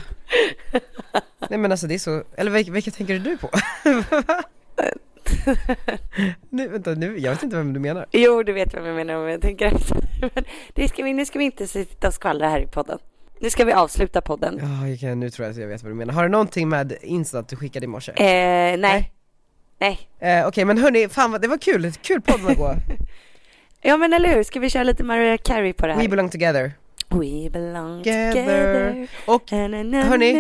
[1.51, 3.51] Nej men alltså det är så, eller vilka, vilka tänker du på?
[6.51, 9.14] nu, vänta, nu, jag vet inte vem du menar Jo, du vet vad jag menar
[9.14, 9.99] om jag tänker efter.
[10.75, 12.99] Det ska vi, nu ska vi inte sitta och skvallra här i podden.
[13.41, 14.61] Nu ska vi avsluta podden.
[14.62, 16.14] Ja, kan, nu tror jag att jag vet vad du menar.
[16.14, 18.12] Har det någonting med Insta att du skickade i morse?
[18.12, 19.12] Eh, nej.
[19.79, 20.09] Nej.
[20.18, 22.77] Eh, Okej men hörni, fan vad, det var kul, kul podd Margot
[23.83, 26.03] Ja men eller hur, ska vi köra lite Mariah Carey på det här?
[26.03, 26.72] We belong together
[27.09, 28.33] We belong Together.
[28.33, 29.09] together.
[29.26, 30.33] Och hörni,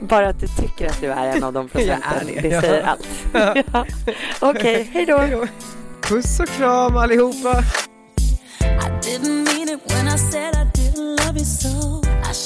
[0.00, 2.60] Bara att du tycker att du är en av de procenten, det, det ja.
[2.60, 3.08] säger allt.
[3.72, 3.86] ja.
[4.40, 5.46] Okej, hej då.
[6.02, 7.62] Puss och kram allihopa!
[8.60, 8.64] I
[9.02, 12.03] didn't mean it when I said I didn't love you so.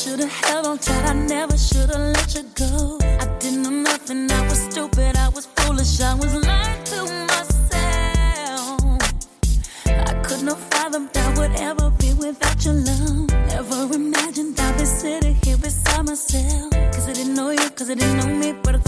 [0.08, 2.98] I should have held on tight, I never should have let you go.
[3.02, 8.80] I didn't know nothing, I was stupid, I was foolish, I was lying to myself.
[9.84, 13.28] I could not fathom that would ever be without your love.
[13.48, 16.72] Never imagined I'd be sitting here beside myself.
[16.94, 18.87] Cause I didn't know you, cause I didn't know me, but I